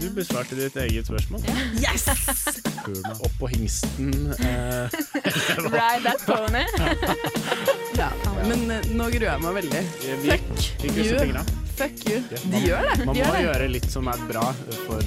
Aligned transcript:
Du 0.00 0.10
besvarte 0.14 0.54
ditt 0.58 0.76
eget 0.76 1.06
spørsmål. 1.06 1.40
Yes! 1.78 2.08
Opp 3.20 3.34
på 3.38 3.46
hingsten. 3.52 4.10
Eh, 4.32 4.88
Ride 5.56 6.02
that 6.04 6.24
pony. 6.26 6.64
Ja, 7.98 8.08
men 8.48 8.64
eh, 8.74 8.88
nå 8.90 9.06
gruer 9.14 9.28
jeg 9.30 9.40
meg 9.44 9.54
veldig. 9.60 9.82
vi, 10.02 10.30
Fuck 10.30 10.42
vi 10.82 11.06
you. 11.06 11.44
Fuck 11.74 12.04
you. 12.10 12.18
De 12.30 12.36
man- 12.50 12.62
gjør 12.66 12.82
det. 12.90 12.96
Man 13.06 13.14
må 13.16 13.22
det. 13.30 13.42
gjøre 13.46 13.64
litt 13.70 13.88
som 13.90 14.04
er 14.12 14.18
bra 14.28 14.44
for 14.84 15.00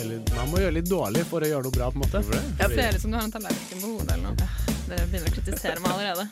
Eller 0.00 0.16
man 0.36 0.46
må 0.52 0.56
gjøre 0.64 0.74
litt 0.80 0.88
dårlig 0.90 1.22
for 1.28 1.38
å 1.44 1.48
gjøre 1.52 1.64
noe 1.68 1.76
bra, 1.76 1.86
på 1.92 1.96
en 2.00 2.04
måte. 2.06 2.18
Det 2.58 2.68
ser 2.74 2.96
ut 2.96 3.00
som 3.04 3.10
du 3.12 3.16
har 3.20 3.24
en 3.28 3.32
tallerken 3.36 3.78
på 3.80 3.86
hodet. 3.92 4.01
Dere 4.92 5.06
begynner 5.08 5.30
å 5.30 5.32
kritisere 5.32 5.80
meg 5.80 5.88
allerede. 5.96 6.24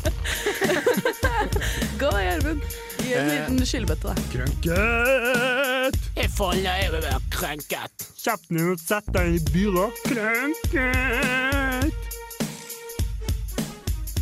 Gå 2.00 2.10
da, 2.10 2.20
Gjermund. 2.24 2.62
Gi 3.00 3.14
en 3.16 3.28
Eh. 3.30 3.32
liten 3.32 3.66
skyllebøtte, 3.66 4.06
da. 4.08 4.14
Krenket! 4.32 5.96
Jeg 6.16 6.28
får 6.36 6.52
løyve 6.60 6.96
å 6.98 7.00
være 7.06 7.20
krenket. 7.32 7.92
Kjapt 8.20 8.50
ned 8.52 8.66
og 8.74 8.78
sett 8.82 9.06
deg 9.14 9.26
i 9.34 9.38
byrå. 9.54 9.86
Krenket! 10.04 11.94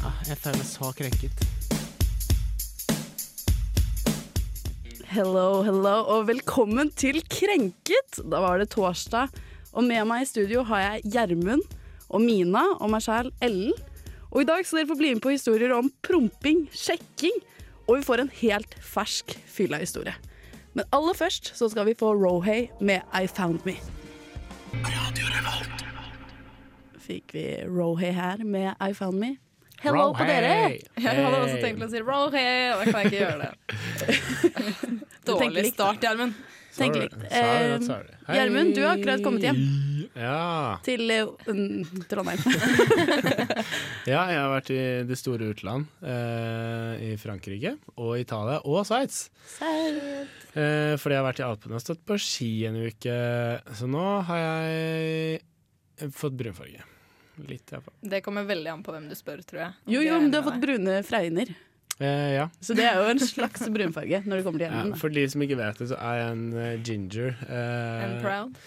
Ah, 0.05 0.19
jeg 0.29 0.37
føler 0.39 0.59
meg 0.63 0.69
så 0.71 0.87
krenket. 0.95 1.37
Hello, 5.09 5.63
hello, 5.65 5.97
og 6.13 6.27
velkommen 6.29 6.91
til 6.95 7.23
Krenket. 7.33 8.21
Da 8.29 8.41
var 8.45 8.59
det 8.61 8.69
torsdag, 8.75 9.29
og 9.73 9.85
med 9.85 10.07
meg 10.09 10.25
i 10.25 10.29
studio 10.29 10.65
har 10.69 10.85
jeg 10.85 11.13
Gjermund 11.15 11.65
og 12.09 12.23
Mina 12.25 12.65
og 12.79 12.89
meg 12.93 13.05
sjæl, 13.05 13.31
Ellen. 13.45 13.75
Og 14.31 14.43
i 14.43 14.49
dag 14.49 14.65
skal 14.65 14.83
dere 14.83 14.91
få 14.91 14.99
bli 15.01 15.13
med 15.15 15.23
på 15.25 15.33
historier 15.33 15.73
om 15.77 15.91
promping, 16.05 16.67
sjekking, 16.73 17.37
og 17.89 17.99
vi 17.99 18.05
får 18.05 18.25
en 18.25 18.33
helt 18.41 18.75
fersk 18.85 19.37
fylla-historie. 19.49 20.15
Men 20.77 20.85
aller 20.93 21.17
først 21.17 21.55
så 21.57 21.69
skal 21.73 21.89
vi 21.89 21.97
få 21.99 22.13
Rohay 22.17 22.69
med 22.81 23.01
I 23.17 23.27
Found 23.27 23.65
Me. 23.65 23.77
Fikk 27.09 27.33
vi 27.33 27.47
Rohay 27.65 28.13
her 28.13 28.45
med 28.45 28.75
I 28.85 28.93
Found 28.97 29.21
Me. 29.21 29.37
Hello 29.81 30.11
på 30.13 30.27
dere! 30.27 30.79
Jeg 30.99 31.07
hadde 31.07 31.39
også 31.39 31.59
tenkt 31.63 31.85
å 31.87 31.89
si 31.93 32.01
Rohay, 32.03 32.73
og 32.75 32.83
da 32.83 32.91
kan 32.91 32.99
jeg 32.99 33.11
ikke 33.13 33.21
gjøre 33.23 33.45
det. 33.45 33.53
Dårlig 35.29 35.67
start, 35.71 36.03
Gjermund. 36.03 36.35
Tenk 36.79 36.99
litt. 36.99 37.15
Eh, 37.29 37.77
Gjermund, 38.29 38.75
du 38.77 38.83
har 38.85 38.97
akkurat 38.97 39.23
kommet 39.25 39.47
hjem. 39.49 39.61
Ja. 40.19 40.79
Til 40.87 41.11
mm, 41.11 42.05
Trondheim. 42.11 42.41
ja, 44.13 44.23
jeg 44.31 44.39
har 44.39 44.51
vært 44.53 44.71
i 44.75 44.81
det 45.09 45.19
store 45.19 45.51
utland. 45.53 45.89
Uh, 46.03 46.95
I 47.03 47.13
Frankrike 47.21 47.77
og 47.97 48.17
Italia 48.19 48.61
og 48.65 48.87
Sveits. 48.89 49.27
Uh, 49.63 50.95
fordi 50.99 51.15
jeg 51.15 51.21
har 51.21 51.29
vært 51.29 51.43
i 51.43 51.47
Alpene 51.47 51.79
og 51.79 51.85
stått 51.85 52.05
på 52.09 52.19
ski 52.23 52.53
en 52.71 52.81
uke. 52.89 53.19
Så 53.79 53.91
nå 53.91 54.07
har 54.31 54.45
jeg 54.45 56.13
fått 56.15 56.39
brunfarge. 56.39 56.87
Litt, 57.47 57.71
iallfall. 57.71 57.95
Det 58.01 58.21
kommer 58.25 58.47
veldig 58.49 58.71
an 58.73 58.83
på 58.83 58.95
hvem 58.95 59.07
du 59.11 59.15
spør, 59.19 59.43
tror 59.47 59.61
jeg. 59.63 59.75
Jo, 59.95 60.03
jo, 60.03 60.19
men 60.19 60.33
du 60.33 60.41
har 60.41 60.47
fått 60.49 60.63
brune 60.63 60.99
fregner. 61.07 61.55
Eh, 62.01 62.29
ja. 62.37 62.49
Så 62.63 62.77
det 62.79 62.85
er 62.87 62.99
jo 63.01 63.09
en 63.11 63.19
slags 63.23 63.65
brunfarge 63.75 64.21
når 64.25 64.39
det 64.41 64.45
kommer 64.47 64.63
til 64.63 64.69
ja. 64.69 64.75
hjelmen. 64.77 64.93
da. 64.95 65.01
For 65.01 65.15
de 65.15 65.25
som 65.33 65.43
ikke 65.43 65.59
vet 65.59 65.81
det, 65.83 65.89
så 65.91 65.99
er 65.99 66.19
jeg 66.21 66.33
en 66.37 66.45
eh, 66.63 66.75
ginger. 66.87 67.37
eh, 67.49 68.05
And 68.07 68.19
proud. 68.23 68.59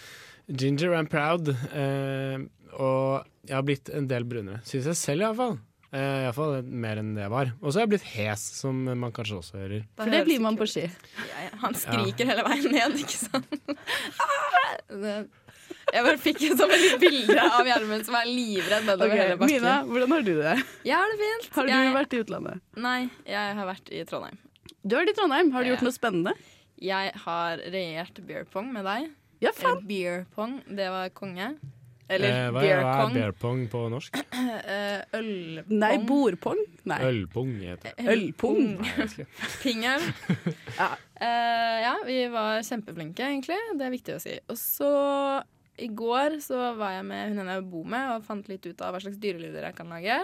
Ginger 0.52 0.96
and 1.00 1.10
proud. 1.12 1.54
eh, 1.72 2.40
og 2.72 3.28
jeg 3.48 3.56
har 3.58 3.64
blitt 3.68 3.90
en 3.96 4.08
del 4.08 4.23
brunere, 4.28 4.62
syns 4.68 4.86
jeg 4.92 5.00
selv 5.00 5.26
iallfall. 5.28 5.58
Uh, 5.92 6.22
Iallfall 6.23 6.62
mer 6.64 7.02
enn 7.02 7.10
det 7.18 7.26
jeg 7.26 7.32
var. 7.34 7.50
Og 7.60 7.73
så 7.73 7.82
har 7.82 7.84
jeg 7.84 7.90
blitt 7.92 8.06
hes, 8.14 8.44
som 8.62 8.78
man 8.88 9.12
kanskje 9.12 9.36
også 9.42 9.58
hører. 9.60 9.82
Da 10.00 10.06
For 10.06 10.14
det 10.14 10.22
blir 10.23 10.40
man 10.40 10.56
på 10.56 10.64
ski. 10.72 10.86
Ja, 10.88 11.42
ja, 11.44 11.50
Han 11.66 11.76
skriker 11.76 12.30
hele 12.30 12.45
veien 12.48 12.72
ned, 12.72 12.95
ikke 13.02 13.17
sant? 13.20 13.52
Jeg 15.92 16.06
bare 16.08 16.20
fikk 16.22 16.44
et 16.48 16.60
sånt 16.60 17.02
bilde 17.02 17.38
av 17.44 17.68
Gjermund 17.68 18.08
som 18.08 18.16
er 18.22 18.30
livredd 18.30 18.88
nedover 18.88 19.12
okay, 19.12 19.24
hele 19.26 19.40
bakken. 19.42 19.58
Mina, 19.58 19.74
hvordan 19.90 20.16
har 20.16 20.24
du 20.28 20.32
det? 20.38 20.56
Jeg 20.88 20.96
har 20.96 21.12
det 21.12 21.20
fint. 21.20 21.50
Har 21.58 21.68
du 21.68 21.74
jeg, 21.74 21.92
vært 21.98 22.16
i 22.16 22.22
utlandet? 22.24 22.64
Nei, 22.88 23.00
jeg 23.28 23.60
har 23.60 23.70
vært 23.72 23.92
i 23.92 24.06
Trondheim. 24.08 24.40
Du 24.82 24.96
har 24.96 25.04
vært 25.04 25.14
i 25.14 25.18
Trondheim. 25.20 25.52
Har 25.56 25.66
du 25.66 25.72
gjort 25.74 25.86
noe 25.86 25.96
spennende? 25.96 26.36
Jeg 26.82 27.12
har 27.26 27.62
regjert 27.76 28.24
beer 28.26 28.48
pong 28.50 28.72
med 28.74 28.88
deg. 28.88 29.12
Ja, 29.42 29.52
faen. 29.58 29.84
beer 29.90 30.26
pong, 30.36 30.60
det 30.70 30.88
var 30.94 31.12
konge. 31.18 31.56
Eller 32.12 32.28
Eh, 32.28 32.48
hva, 32.52 32.62
beer 32.64 32.82
hva 32.84 33.06
er 33.06 33.14
beer 33.16 33.36
pong 33.40 33.62
på 33.72 33.86
norsk? 33.92 34.18
Eh, 34.72 35.18
Ølpong. 35.18 35.78
Nei, 35.80 35.92
bordpong? 36.08 36.60
Nei. 36.90 36.98
Ølpong 37.08 37.52
heter 37.62 37.94
det. 37.96 38.06
Ølpong. 38.14 38.78
Pingel. 39.64 40.04
Ja. 40.82 40.94
Uh, 41.22 41.78
ja, 41.84 41.96
vi 42.08 42.18
var 42.34 42.64
kjempeflinke, 42.66 43.22
egentlig. 43.28 43.58
Det 43.78 43.86
er 43.86 43.92
viktig 43.94 44.16
å 44.16 44.22
si. 44.23 44.38
Og 44.50 44.58
så 44.58 44.92
i 45.81 45.87
går 45.89 46.37
så 46.45 46.73
var 46.80 46.97
jeg 46.99 47.05
med 47.09 47.31
hun 47.33 47.42
ene 47.45 47.58
jeg 47.59 47.65
bor 47.71 47.87
med, 47.95 48.11
og 48.17 48.23
fant 48.27 48.47
litt 48.52 48.65
ut 48.69 48.81
av 48.86 48.93
hva 48.95 49.02
slags 49.03 49.17
dyrelyder 49.21 49.65
jeg 49.69 49.75
kan 49.81 49.89
lage. 49.92 50.19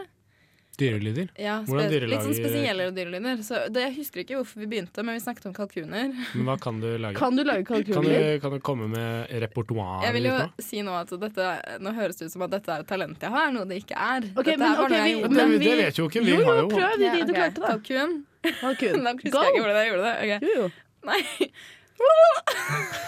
Dyrelyder. 0.78 1.32
Ja, 1.42 1.56
Hvordan 1.66 1.88
dyrelager 1.90 2.12
litt 2.12 2.22
sånn 2.28 2.36
spesielle 2.38 2.84
dyrelyder. 2.94 3.40
Så 3.42 3.64
det, 3.74 3.82
jeg 3.88 3.96
husker 3.96 4.22
ikke 4.22 4.36
hvorfor 4.38 4.60
vi 4.62 4.68
begynte, 4.70 5.02
men 5.02 5.16
vi 5.18 5.24
snakket 5.24 5.48
om 5.50 5.56
kalkuner. 5.58 6.12
Men 6.38 6.44
hva 6.46 6.54
kan 6.62 6.78
du 6.84 6.86
lage? 7.02 7.18
Kan 7.18 7.34
du 7.34 7.42
lage 7.48 7.66
Kan 7.66 7.82
du, 7.82 7.90
kalkuner? 7.96 8.38
kan 8.44 8.54
du 8.54 8.60
komme 8.62 8.86
med 8.92 9.32
repertoar 9.42 10.06
Jeg 10.06 10.14
vil 10.20 10.28
jo 10.30 10.36
nå? 10.38 10.46
si 10.62 10.84
nå 10.86 10.94
at 11.00 11.16
dette, 11.26 11.48
nå 11.82 11.96
høres 11.98 12.22
det 12.22 12.30
ut 12.30 12.36
som 12.36 12.46
at 12.46 12.54
dette 12.54 12.70
er 12.76 12.86
et 12.86 12.92
talent 12.94 13.26
jeg 13.26 13.34
har, 13.34 13.50
noe 13.58 13.66
det 13.66 13.82
ikke 13.82 13.98
er. 13.98 14.30
Okay, 14.38 14.54
dette 14.54 14.60
men 14.62 14.70
er 14.70 14.78
bare 14.78 14.86
ok, 14.86 14.94
noe 14.94 15.02
men, 15.34 15.50
vi- 15.50 15.58
Det, 15.66 15.74
vi- 15.74 15.82
vet 15.82 15.98
jo 15.98 16.06
ikke, 16.12 16.22
vi 16.30 16.36
Jo, 16.36 16.44
har 16.46 16.62
jo, 16.62 16.68
jo 16.70 16.76
prøv 16.78 16.94
de, 17.02 17.10
de 17.10 17.26
du 17.26 17.34
klarte, 17.34 17.58
da. 17.66 17.74
Kalkun. 17.74 18.14
Kalkun. 18.62 19.02
Da 19.10 19.16
husker 19.18 19.34
Go! 19.34 19.42
jeg 19.42 19.50
ikke 19.58 19.66
hvordan 19.66 19.82
jeg 19.82 19.90
gjorde 19.90 20.06
det. 20.06 20.16
Okay. 20.22 20.40
Jo, 20.46 20.54
jo. 20.62 20.70
Nei. 21.10 21.22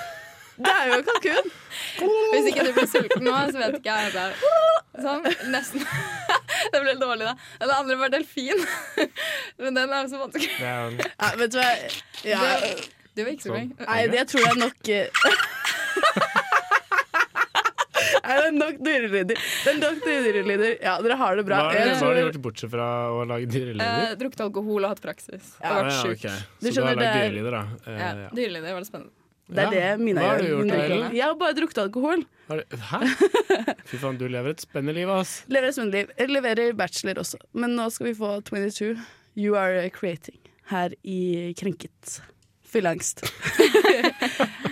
Det 0.59 0.71
er 0.75 0.89
jo 0.91 0.97
kalkun. 1.07 1.45
Hvis 2.33 2.47
ikke 2.51 2.63
du 2.67 2.71
blir 2.75 2.87
sulten 2.91 3.23
nå, 3.23 3.33
så 3.53 3.57
vet 3.61 3.77
ikke 3.79 3.93
jeg. 3.95 4.11
Det 4.15 5.03
sånn, 5.05 5.23
nesten. 5.53 5.85
Det 6.73 6.79
ble 6.83 6.93
dårlig, 6.99 7.25
da. 7.29 7.33
Den 7.61 7.71
andre 7.71 7.95
var 8.01 8.09
delfin. 8.11 8.59
Men 9.63 9.77
den 9.77 9.93
er 9.95 10.01
jo 10.03 10.09
så 10.11 10.17
vanskelig. 10.19 10.49
Ja, 10.59 10.73
vet 11.39 11.53
du 11.53 11.57
hva? 11.61 11.69
Ja. 12.27 12.41
Du 13.15 13.23
var 13.23 13.31
ikke 13.31 13.45
så 13.45 13.49
Sånn. 13.53 13.55
flink. 13.55 13.71
Nei, 13.87 14.01
det 14.11 14.25
tror 14.31 14.43
jeg 14.43 14.55
nok 14.59 14.77
er 18.29 18.41
det 18.43 18.51
nok 18.57 18.75
dyrelyder. 18.85 19.37
Det 19.39 19.71
er 19.71 19.79
nok 19.81 20.03
dyrelyder. 20.05 20.75
Ja, 20.83 20.97
dere 21.03 21.15
har 21.19 21.39
det 21.39 21.45
bra. 21.47 21.61
hva, 21.69 21.71
hva 21.73 21.95
har 22.03 22.17
du 22.17 22.21
gjort 22.25 22.41
bortsett 22.45 22.71
fra 22.73 22.87
å 23.15 23.23
lage 23.29 23.47
Eh, 23.47 23.53
dyrelyder? 23.55 24.15
drukket 24.19 24.43
alkohol 24.45 24.85
og 24.85 24.93
hatt 24.93 25.01
praksis. 25.03 25.55
Ja, 25.63 25.71
og 25.71 25.75
vært 25.79 25.95
sjuk. 26.01 26.03
Ah, 26.05 26.27
ja, 26.27 26.35
okay. 26.35 26.37
Så 26.59 26.67
du 26.67 26.69
du 26.69 26.81
har 26.83 26.95
lagd 26.95 27.07
er- 27.07 27.23
dyrelyder, 27.23 27.51
da? 27.57 27.63
Eh, 27.85 27.99
Ja, 27.99 28.11
ja. 28.25 28.29
Dyrelyder 28.35 28.73
var 28.75 28.79
det 28.85 28.89
spennende. 28.91 29.13
Det 29.49 29.63
er 29.65 29.71
det 29.73 29.85
mine 30.05 30.21
Hva 30.21 30.27
har 30.35 30.41
du 30.43 30.47
gjort, 30.51 30.71
Ellen? 30.77 31.05
Jeg 31.17 31.23
har 31.25 31.35
bare 31.39 31.55
drukket 31.57 31.79
alkohol. 31.81 32.21
Har 32.49 32.59
du- 32.61 32.77
Hæ? 32.89 32.99
Fy 33.89 33.97
faen, 33.97 34.17
du 34.19 34.27
lever 34.29 34.53
et 34.53 34.61
spennende 34.61 34.93
liv, 34.99 35.09
ass. 35.09 35.43
Leverer 35.49 35.73
svømmeliv. 35.73 36.11
Jeg 36.19 36.29
leverer 36.29 36.75
bachelor 36.77 37.21
også. 37.23 37.39
Men 37.53 37.73
nå 37.77 37.87
skal 37.91 38.07
vi 38.11 38.13
få 38.19 38.35
22 38.45 38.91
You 39.35 39.55
Are 39.57 39.89
Creating 39.89 40.37
her 40.69 40.93
i 41.03 41.53
Krenket. 41.57 42.19
Fylleangst. 42.69 43.23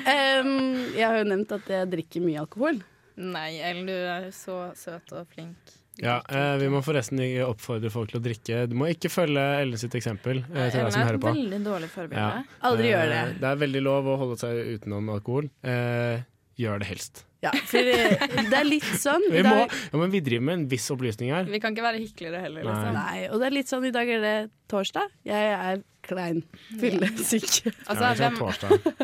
um, 0.06 0.52
jeg 1.00 1.06
har 1.08 1.18
jo 1.18 1.26
nevnt 1.32 1.52
at 1.58 1.72
jeg 1.74 1.90
drikker 1.96 2.22
mye 2.26 2.40
alkohol. 2.44 2.82
Nei, 3.18 3.56
Ellen, 3.66 3.88
du 3.90 3.96
er 3.98 4.28
så 4.36 4.60
søt 4.78 5.10
og 5.18 5.26
flink. 5.34 5.58
Ja, 6.04 6.22
eh, 6.30 6.58
Vi 6.62 6.68
må 6.70 6.82
forresten 6.86 7.20
oppfordre 7.48 7.90
folk 7.90 8.12
til 8.12 8.20
å 8.20 8.24
drikke. 8.24 8.68
Du 8.70 8.76
må 8.78 8.86
ikke 8.94 9.10
følge 9.10 9.44
Ellen 9.64 9.78
sitt 9.82 9.96
eksempel. 9.98 10.44
Eh, 10.54 10.70
til 10.70 10.84
deg 10.84 10.92
som 10.94 11.02
er 11.02 11.08
hører 11.12 11.20
på. 11.24 11.34
veldig 11.34 11.60
dårlig 11.66 11.90
forbilde. 11.90 12.16
Ja. 12.22 12.44
Aldri 12.70 12.92
gjør 12.92 13.08
det. 13.14 13.22
Eh, 13.24 13.34
Det 13.42 13.50
er 13.52 13.56
veldig 13.66 13.82
lov 13.84 14.06
å 14.06 14.18
holde 14.22 14.38
seg 14.38 14.74
utenom 14.78 15.10
alkohol. 15.10 15.50
Eh, 15.64 16.22
gjør 16.58 16.84
det 16.84 16.92
helst. 16.92 17.24
Ja, 17.44 17.52
for 17.70 17.86
det, 17.86 18.56
er 18.58 18.66
litt 18.66 18.86
sånn 18.98 19.22
Vi, 19.30 19.44
må, 19.46 19.68
ja, 19.70 19.98
men 20.00 20.10
vi 20.10 20.24
driver 20.26 20.46
med 20.48 20.56
en 20.58 20.64
viss 20.72 20.88
opplysning 20.94 21.30
her. 21.36 21.46
Vi 21.46 21.60
kan 21.62 21.76
ikke 21.76 21.86
være 21.86 22.02
hyklere 22.02 22.42
heller, 22.42 22.64
Nei. 22.66 22.72
liksom. 22.72 22.96
Nei, 22.98 23.20
og 23.30 23.38
det 23.42 23.46
er 23.50 23.56
litt 23.60 23.70
sånn 23.70 23.86
i 23.86 23.94
dag 23.94 24.10
er 24.10 24.24
det 24.24 24.38
torsdag. 24.72 25.14
Jeg 25.28 25.52
er 25.54 25.84
klein. 26.08 26.42
Fyllesyk. 26.80 27.68
Altså, 27.88 28.10
ja, 28.10 28.14
hvem, 28.20 28.40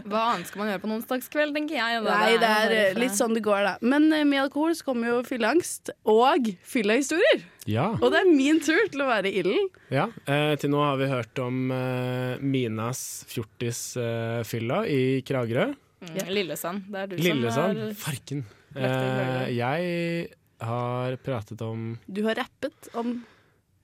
hva 0.09 0.23
annet 0.33 0.50
skal 0.50 0.59
man 0.63 0.71
gjøre 0.71 0.81
på 0.81 0.89
en 0.89 0.95
onsdagskveld, 0.97 1.53
tenker 1.55 1.77
jeg. 1.77 2.01
da. 2.07 2.17
Nei, 2.23 2.33
det 2.41 2.50
er 2.63 2.75
eh, 2.79 2.97
litt 3.00 3.15
sånn 3.15 3.38
det 3.38 3.44
går, 3.45 3.61
da. 3.67 3.73
Men 3.85 4.09
eh, 4.15 4.25
med 4.27 4.47
alkohol 4.47 4.73
så 4.75 4.88
kommer 4.89 5.11
jo 5.11 5.21
fylleangst 5.27 5.94
og 6.09 6.50
fyllehistorier. 6.67 7.45
Ja. 7.69 7.91
Og 8.00 8.09
det 8.11 8.23
er 8.23 8.31
min 8.33 8.59
tur 8.63 8.81
til 8.91 9.05
å 9.05 9.11
være 9.11 9.31
ilden. 9.31 9.69
ja. 9.94 10.09
Eh, 10.25 10.55
til 10.59 10.73
nå 10.73 10.81
har 10.83 10.97
vi 11.00 11.11
hørt 11.11 11.39
om 11.44 11.69
eh, 11.75 12.41
Minas 12.41 13.23
fjortisfylla 13.29 14.83
i 14.89 15.03
Kragerø. 15.27 15.69
Mm, 16.03 16.31
Lillesand. 16.35 16.88
Det 16.91 17.00
er 17.03 17.07
du 17.07 17.15
Lillesand. 17.17 17.77
som 17.77 17.88
har 17.88 17.94
Farken. 18.03 18.44
Eh, 18.75 19.51
jeg 19.55 20.29
har 20.63 21.15
pratet 21.21 21.61
om 21.61 21.97
Du 22.09 22.23
har 22.25 22.35
rappet 22.39 22.89
om 22.97 23.13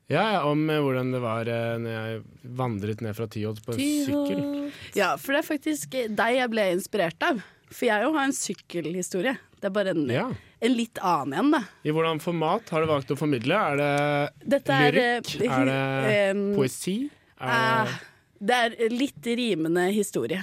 Ja, 0.10 0.24
ja, 0.33 0.39
om 0.50 0.63
eh, 0.69 0.80
hvordan 0.81 1.12
det 1.13 1.19
var 1.21 1.45
eh, 1.45 1.75
når 1.77 1.92
jeg 1.94 2.24
vandret 2.57 3.01
ned 3.06 3.13
fra 3.16 3.27
Tyholt 3.30 3.62
på 3.66 3.75
en 3.75 3.80
sykkel. 4.07 4.71
Ja, 4.98 5.12
for 5.21 5.33
det 5.36 5.44
er 5.44 5.48
faktisk 5.51 5.92
deg 6.18 6.36
jeg 6.39 6.50
ble 6.50 6.66
inspirert 6.74 7.21
av. 7.27 7.44
For 7.69 7.86
jeg 7.86 8.01
jo 8.07 8.13
har 8.16 8.25
en 8.25 8.33
sykkelhistorie. 8.33 9.36
Det 9.60 9.68
er 9.69 9.75
bare 9.75 9.92
en 9.94 10.07
Ja. 10.10 10.25
en 10.62 10.74
litt 10.75 10.98
annen 11.06 11.33
en, 11.38 11.51
da. 11.51 11.60
I 11.86 11.92
hvordan 11.94 12.19
format 12.24 12.68
har 12.74 12.81
du 12.81 12.88
valgt 12.89 13.12
å 13.13 13.18
formidle? 13.19 13.54
Er 13.54 13.77
det 13.77 14.50
Dette 14.57 14.74
er 14.74 14.92
lyrikk? 14.98 15.36
eh, 15.42 15.51
Er 15.60 15.66
det 15.69 16.36
um, 16.36 16.56
poesi? 16.57 16.98
Er 17.39 17.86
det 17.86 18.00
det 18.39 18.56
er 18.56 18.89
litt 18.89 19.25
rimende 19.36 19.92
historie. 19.92 20.39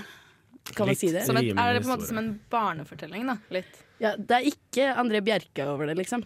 Kan 0.77 0.91
man 0.91 0.99
si 1.01 1.11
det? 1.15 1.25
Som 1.27 1.39
et, 1.41 1.51
er 1.53 1.77
det 1.77 1.83
på 1.83 1.89
en 1.89 1.95
måte 1.95 2.09
som 2.09 2.21
en 2.21 2.31
barnefortelling, 2.53 3.27
da? 3.31 3.37
Litt. 3.55 3.83
Ja, 4.03 4.15
det 4.17 4.39
er 4.41 4.49
ikke 4.51 4.91
André 5.01 5.23
Bjerke 5.25 5.67
over 5.73 5.89
det, 5.89 5.97
liksom. 6.03 6.25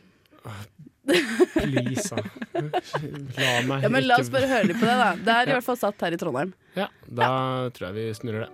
Please, 1.54 2.14
da. 2.14 2.22
La 2.54 3.52
meg 3.66 3.84
Ja, 3.84 3.90
men 3.92 4.06
La 4.06 4.18
oss 4.20 4.30
bare 4.32 4.48
høre 4.50 4.68
litt 4.70 4.78
på 4.80 4.86
det, 4.88 4.96
da. 5.00 5.10
Det 5.18 5.36
er 5.36 5.50
i 5.50 5.54
hvert 5.56 5.66
fall 5.66 5.78
satt 5.80 6.02
her 6.04 6.16
i 6.16 6.18
Trondheim. 6.20 6.52
Ja, 6.78 6.88
da 7.06 7.30
tror 7.74 7.90
jeg 7.90 7.96
vi 7.98 8.06
snurrer 8.18 8.46
det. 8.46 8.50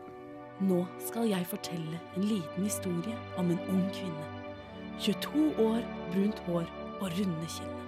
Nå 0.66 0.82
skal 1.04 1.26
jeg 1.28 1.44
fortelle 1.50 1.98
en 2.16 2.28
liten 2.31 2.64
historie 2.64 3.16
om 3.37 3.50
en 3.52 3.60
ung 3.72 3.82
kvinne. 3.93 4.28
22 5.04 5.50
år, 5.60 5.82
brunt 6.14 6.38
hår 6.46 6.64
og 7.02 7.10
runde 7.12 7.50
kinner. 7.52 7.82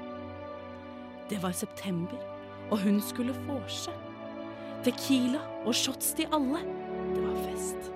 Det 1.30 1.38
var 1.40 1.54
september, 1.56 2.20
og 2.68 2.82
hun 2.84 3.00
skulle 3.04 3.32
vorse. 3.46 3.92
Tequila 4.84 5.40
og 5.64 5.72
shots 5.76 6.12
til 6.18 6.28
alle. 6.32 6.60
Det 7.14 7.24
var 7.24 7.38
fest. 7.46 7.88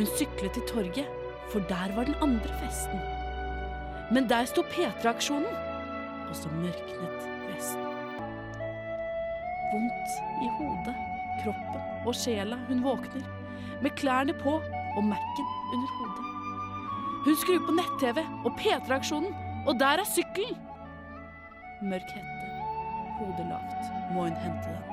Hun 0.00 0.08
syklet 0.16 0.54
til 0.56 0.62
torget, 0.68 1.08
for 1.52 1.60
der 1.68 1.94
var 1.94 2.04
den 2.04 2.14
andre 2.22 2.52
festen. 2.60 3.00
Men 4.12 4.28
der 4.30 4.44
sto 4.48 4.62
P3-aksjonen, 4.62 5.56
og 6.28 6.36
så 6.36 6.48
mørknet 6.48 7.26
resten. 7.50 7.82
Vondt 9.72 10.14
i 10.46 10.48
hodet, 10.56 10.94
kroppen 11.42 12.06
og 12.06 12.16
sjela 12.16 12.56
hun 12.68 12.80
våkner 12.84 13.26
med 13.82 13.92
klærne 14.00 14.32
på 14.40 14.54
og 14.96 15.04
Mac-en 15.04 15.50
under 15.74 15.92
hodet. 15.98 16.24
Hun 17.26 17.36
skrur 17.42 17.60
på 17.66 17.74
nett-TV 17.76 18.24
og 18.44 18.56
P3-aksjonen, 18.62 19.34
og 19.66 19.76
der 19.84 20.00
er 20.00 20.08
sykkelen! 20.14 20.56
Mørk 21.82 22.16
hette, 22.16 22.48
hodet 23.18 23.52
lavt, 23.52 23.92
må 24.14 24.24
hun 24.30 24.40
hente 24.46 24.72
den. 24.72 24.89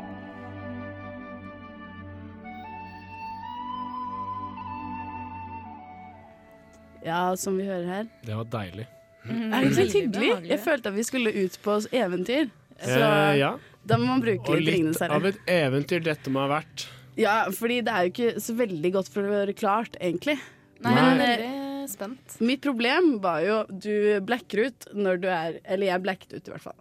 Ja, 7.08 7.22
som 7.40 7.58
vi 7.60 7.66
hører 7.68 7.88
her. 7.94 8.08
Det 8.28 8.36
var 8.38 8.48
deilig. 8.54 8.88
Mm, 9.28 9.48
Er 9.54 9.64
det 9.64 9.68
ikke 9.68 9.74
så 9.74 9.82
veldig 9.82 10.02
hyggelig? 10.04 10.50
Jeg 10.54 10.60
følte 10.64 10.92
at 10.92 10.96
vi 10.98 11.04
skulle 11.08 11.34
ut 11.36 11.58
på 11.66 11.78
eventyr. 12.04 12.52
Så 12.78 13.00
Eh, 13.02 13.38
ja. 13.42 13.52
da 13.88 13.98
må 13.98 14.06
man 14.12 14.22
bruke 14.24 14.44
litt 14.54 14.54
Og 14.54 14.62
litt 14.62 14.86
litt 14.94 15.02
av 15.18 15.26
et 15.26 15.40
eventyr 15.50 16.04
dette 16.06 16.30
må 16.32 16.44
ha 16.46 16.52
vært. 16.60 16.86
Ja, 17.18 17.38
fordi 17.50 17.80
det 17.82 17.92
er 17.98 18.06
jo 18.06 18.12
ikke 18.14 18.42
så 18.46 18.54
veldig 18.60 18.92
godt 18.94 19.10
for 19.10 19.26
å 19.26 19.32
være 19.34 19.56
klart, 19.58 19.98
egentlig. 20.00 20.38
Nei, 20.86 20.94
jeg 20.94 21.04
er 21.04 21.18
Nei. 21.18 21.26
veldig 21.26 21.90
spent. 21.90 22.36
Mitt 22.46 22.62
problem 22.62 23.08
var 23.24 23.42
jo 23.42 23.56
du 23.72 24.20
blacker 24.22 24.68
ut 24.68 24.86
når 24.94 25.22
du 25.24 25.28
er 25.28 25.58
Eller 25.66 25.88
jeg 25.88 26.04
blacket 26.04 26.34
ut, 26.36 26.48
i 26.48 26.52
hvert 26.54 26.62
fall. 26.68 26.78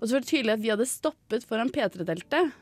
Og 0.00 0.06
så 0.06 0.12
var 0.18 0.20
det 0.20 0.28
tydelig 0.30 0.52
at 0.52 0.60
vi 0.62 0.68
hadde 0.74 0.86
stoppet 0.86 1.46
foran 1.48 1.70
P3-teltet. 1.74 2.52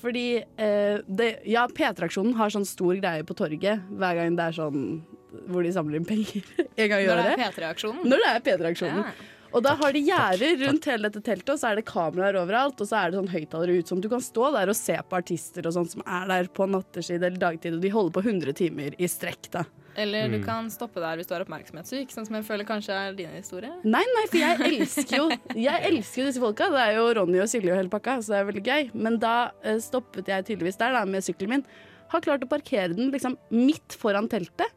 Fordi 0.00 0.24
eh, 0.40 0.98
det, 1.06 1.28
Ja, 1.50 1.66
P3-aksjonen 1.68 2.34
har 2.38 2.48
sånn 2.54 2.64
stor 2.66 2.94
greie 2.96 3.22
på 3.26 3.34
torget 3.36 3.82
hver 3.90 4.14
gang 4.16 4.36
det 4.38 4.48
er 4.48 4.56
sånn 4.56 5.02
hvor 5.50 5.62
de 5.66 5.72
samler 5.74 6.00
inn 6.00 6.08
penger. 6.08 6.42
en 6.80 6.88
gang 6.90 7.02
i 7.02 7.06
Når 7.10 7.20
det 7.22 7.26
året. 7.26 7.44
P3-aksjonen. 7.56 8.06
Når 8.10 8.24
det 8.24 8.30
er 8.36 8.40
P3-aksjonen. 8.48 9.04
Ja. 9.10 9.36
Og 9.50 9.64
da 9.66 9.72
har 9.74 9.90
de 9.90 9.98
gjerder 10.06 10.60
rundt 10.62 10.84
hele 10.86 11.08
dette 11.10 11.20
teltet, 11.26 11.48
og 11.50 11.58
så 11.58 11.72
er 11.72 11.80
det 11.80 11.82
kameraer 11.88 12.36
overalt. 12.38 12.78
Og 12.78 12.86
så 12.86 13.00
er 13.00 13.10
det 13.10 13.18
sånn 13.18 13.32
høyttalere 13.32 13.80
ut 13.82 13.88
som 13.90 13.98
du 13.98 14.06
kan 14.12 14.22
stå 14.22 14.52
der 14.54 14.70
og 14.70 14.76
se 14.78 14.94
på 14.94 15.16
artister 15.18 15.66
og 15.66 15.74
sånt 15.74 15.90
som 15.90 16.04
er 16.06 16.28
der 16.30 16.50
på 16.54 16.68
nattestid 16.70 17.18
eller 17.18 17.40
dagtid, 17.42 17.74
og 17.74 17.82
de 17.82 17.90
holder 17.90 18.14
på 18.14 18.22
100 18.28 18.54
timer 18.60 18.94
i 18.94 19.08
strekk, 19.10 19.48
da. 19.56 19.64
Eller 19.98 20.28
du 20.30 20.36
Mm. 20.38 20.44
kan 20.46 20.68
stoppe 20.70 21.02
der 21.02 21.18
hvis 21.18 21.26
du 21.26 21.34
er 21.34 21.42
oppmerksomhetssyk, 21.42 22.12
sånn 22.14 22.28
som 22.28 22.36
jeg 22.38 22.44
føler 22.46 22.64
kanskje 22.64 22.94
er 22.94 23.12
din 23.18 23.32
historie. 23.34 23.72
Nei, 23.82 24.04
nei, 24.14 24.22
for 24.30 24.38
jeg 24.38 24.60
elsker 24.68 25.16
jo 25.18 25.26
Jeg 25.58 25.82
elsker 25.90 26.28
disse 26.30 26.38
folka. 26.40 26.70
Det 26.70 26.78
er 26.86 26.94
jo 27.00 27.08
Ronny 27.18 27.40
og 27.42 27.48
Silje 27.50 27.72
og 27.74 27.80
hele 27.82 27.90
pakka, 27.90 28.20
så 28.22 28.30
det 28.30 28.38
er 28.38 28.46
veldig 28.52 28.62
gøy. 28.70 28.90
Men 28.94 29.18
da 29.18 29.50
eh, 29.66 29.80
stoppet 29.82 30.30
jeg 30.30 30.46
tydeligvis 30.46 30.78
der 30.78 30.94
da, 30.94 31.02
med 31.04 31.26
sykkelen 31.26 31.56
min. 31.56 31.66
Har 32.14 32.22
klart 32.22 32.46
å 32.46 32.48
parkere 32.48 32.94
den 32.94 33.10
liksom 33.10 33.34
midt 33.50 33.98
foran 33.98 34.30
teltet. 34.30 34.70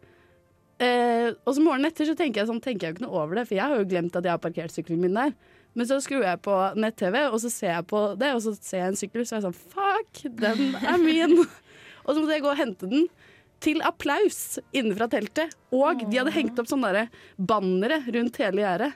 Eh, 0.83 1.31
og 1.45 1.56
så 1.56 1.63
morgenen 1.63 1.89
etter 1.91 2.07
så 2.09 2.15
tenker 2.19 2.41
jeg 2.44 2.50
sånn, 2.51 2.62
tenker 2.63 2.88
jeg 2.88 2.94
jo 2.94 2.97
ikke 3.00 3.06
noe 3.07 3.19
over 3.24 3.39
det, 3.39 3.47
for 3.50 3.57
jeg 3.59 3.69
har 3.71 3.80
jo 3.81 3.89
glemt 3.91 4.15
at 4.19 4.27
jeg 4.27 4.35
har 4.35 4.41
parkert 4.44 4.74
sykkelen 4.75 5.03
min 5.06 5.18
der. 5.19 5.35
Men 5.74 5.88
så 5.89 5.97
skrur 6.06 6.21
jeg 6.25 6.41
på 6.45 6.53
nett-TV, 6.77 7.19
og 7.31 7.39
så 7.41 7.50
ser 7.50 7.71
jeg 7.80 7.85
på 7.89 8.01
det, 8.21 8.33
og 8.35 8.41
så 8.45 8.51
ser 8.59 8.83
jeg 8.83 8.91
en 8.91 9.00
sykkel, 9.00 9.24
så 9.25 9.38
er 9.38 9.39
jeg 9.41 9.45
sånn 9.47 9.62
Fuck, 9.74 10.24
den 10.44 10.75
er 10.83 10.97
min! 11.01 11.38
og 12.06 12.09
så 12.12 12.18
måtte 12.19 12.35
jeg 12.35 12.44
gå 12.45 12.51
og 12.51 12.59
hente 12.59 12.89
den. 12.91 13.07
Til 13.63 13.80
applaus 13.88 14.57
innenfra 14.75 15.06
teltet. 15.07 15.53
Og 15.71 16.01
de 16.12 16.18
hadde 16.19 16.33
hengt 16.35 16.57
opp 16.59 16.68
sånne 16.68 16.89
der 16.91 17.13
bannere 17.39 18.01
rundt 18.12 18.36
hele 18.44 18.59
gjerdet. 18.65 18.89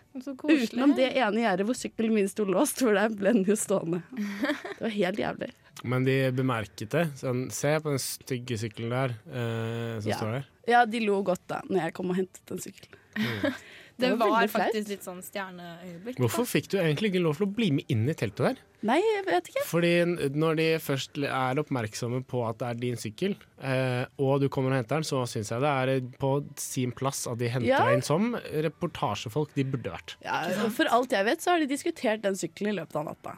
Utenom 0.43 0.91
det 0.97 1.13
ene 1.21 1.45
gjerdet 1.45 1.67
hvor 1.69 1.77
sykkelen 1.79 2.17
min 2.17 2.27
sto 2.27 2.43
låst, 2.43 2.83
for 2.83 2.97
der 2.99 3.13
ble 3.15 3.31
den 3.37 3.47
jo 3.47 3.55
stående. 3.55 4.01
Det 4.11 4.83
var 4.83 4.93
helt 4.97 5.21
jævlig. 5.23 5.49
Men 5.87 6.03
de 6.03 6.17
bemerket 6.35 6.91
det. 6.97 7.05
Sånn, 7.21 7.45
se 7.55 7.71
på 7.79 7.93
den 7.95 8.03
stygge 8.03 8.59
sykkelen 8.59 8.91
der 8.91 9.15
eh, 9.31 10.01
som 10.03 10.11
Ja. 10.11 10.19
står 10.19 10.35
der. 10.35 10.47
Ja, 10.67 10.85
de 10.85 10.99
lo 11.05 11.21
godt 11.25 11.45
da 11.47 11.61
når 11.69 11.85
jeg 11.87 11.93
kom 11.97 12.13
og 12.13 12.19
hentet 12.19 12.51
en 12.55 12.63
sykkel. 12.63 12.95
Det 13.97 14.11
Det 14.11 14.17
var 14.19 14.29
var 14.29 14.47
faktisk 14.51 14.91
litt 14.91 15.01
sånn 15.07 15.23
stjerneøyeblikk. 15.25 16.19
Hvorfor 16.21 16.45
fikk 16.45 16.67
du 16.69 16.75
egentlig 16.77 17.09
ikke 17.09 17.21
lov 17.23 17.39
til 17.39 17.47
å 17.47 17.53
bli 17.57 17.71
med 17.79 17.89
inn 17.89 18.03
i 18.05 18.13
teltet 18.13 18.43
der? 18.45 18.59
Nei, 18.85 18.99
jeg 19.01 19.23
vet 19.25 19.47
ikke. 19.49 19.63
Fordi 19.65 19.89
når 20.37 20.59
de 20.59 20.67
først 20.85 21.17
er 21.25 21.57
oppmerksomme 21.63 22.19
på 22.29 22.43
at 22.45 22.59
det 22.61 22.67
er 22.67 22.77
din 22.83 22.99
sykkel, 23.01 23.33
eh, 23.57 24.03
og 24.21 24.43
du 24.43 24.51
kommer 24.53 24.69
og 24.75 24.77
henter 24.83 24.99
den, 25.01 25.07
så 25.09 25.23
syns 25.25 25.49
jeg 25.49 25.63
det 25.65 25.71
er 25.81 25.93
eh, 25.95 26.11
på 26.21 26.31
sin 26.61 26.93
plass 26.93 27.23
at 27.25 27.41
de 27.41 27.49
henter 27.49 27.71
Ja. 27.71 27.79
deg 27.87 27.97
inn 27.97 28.05
som 28.05 28.35
reportasjefolk 28.37 29.57
de 29.57 29.65
burde 29.65 29.95
vært. 29.97 30.13
Ja, 30.21 30.43
for 30.77 30.93
alt 30.93 31.17
jeg 31.17 31.25
vet, 31.31 31.41
så 31.41 31.55
har 31.55 31.65
de 31.65 31.71
diskutert 31.73 32.21
den 32.21 32.37
sykkelen 32.37 32.75
i 32.75 32.77
løpet 32.77 33.01
av 33.01 33.09
natta. 33.09 33.33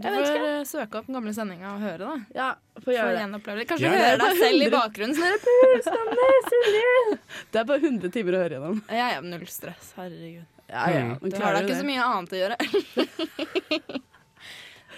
Du 0.00 0.08
får 0.08 0.44
eh, 0.48 0.62
søke 0.64 1.00
opp 1.00 1.06
den 1.10 1.16
gamle 1.18 1.32
sendinga 1.36 1.74
og 1.74 1.80
høre, 1.84 1.98
da. 1.98 2.14
Ja, 2.36 2.48
får 2.84 2.94
gjøre 2.94 3.10
det. 3.14 3.20
gjenoppleve 3.24 3.56
det. 3.60 3.66
Kanskje 3.70 3.84
Ja, 3.84 3.90
du 3.90 3.98
hører 4.04 4.20
deg 4.22 4.32
selv 4.40 4.60
i 4.64 4.70
bakgrunnen. 4.72 5.16
Sånn 5.86 6.08
Det 7.52 7.60
er 7.60 7.66
bare 7.68 7.80
100 7.84 8.10
timer 8.14 8.32
å 8.38 8.42
høre 8.44 8.54
gjennom. 8.58 8.80
jeg 8.88 9.14
har 9.14 9.22
null 9.26 9.46
stress, 9.50 9.92
herregud. 9.98 10.46
Ja, 10.70 10.84
ja, 10.94 11.00
Mm. 11.10 11.30
Du 11.30 11.36
har 11.42 11.52
da 11.56 11.60
ikke 11.66 11.80
så 11.80 11.84
mye 11.88 12.02
annet 12.06 12.30
å 12.30 12.38
gjøre. 12.40 12.56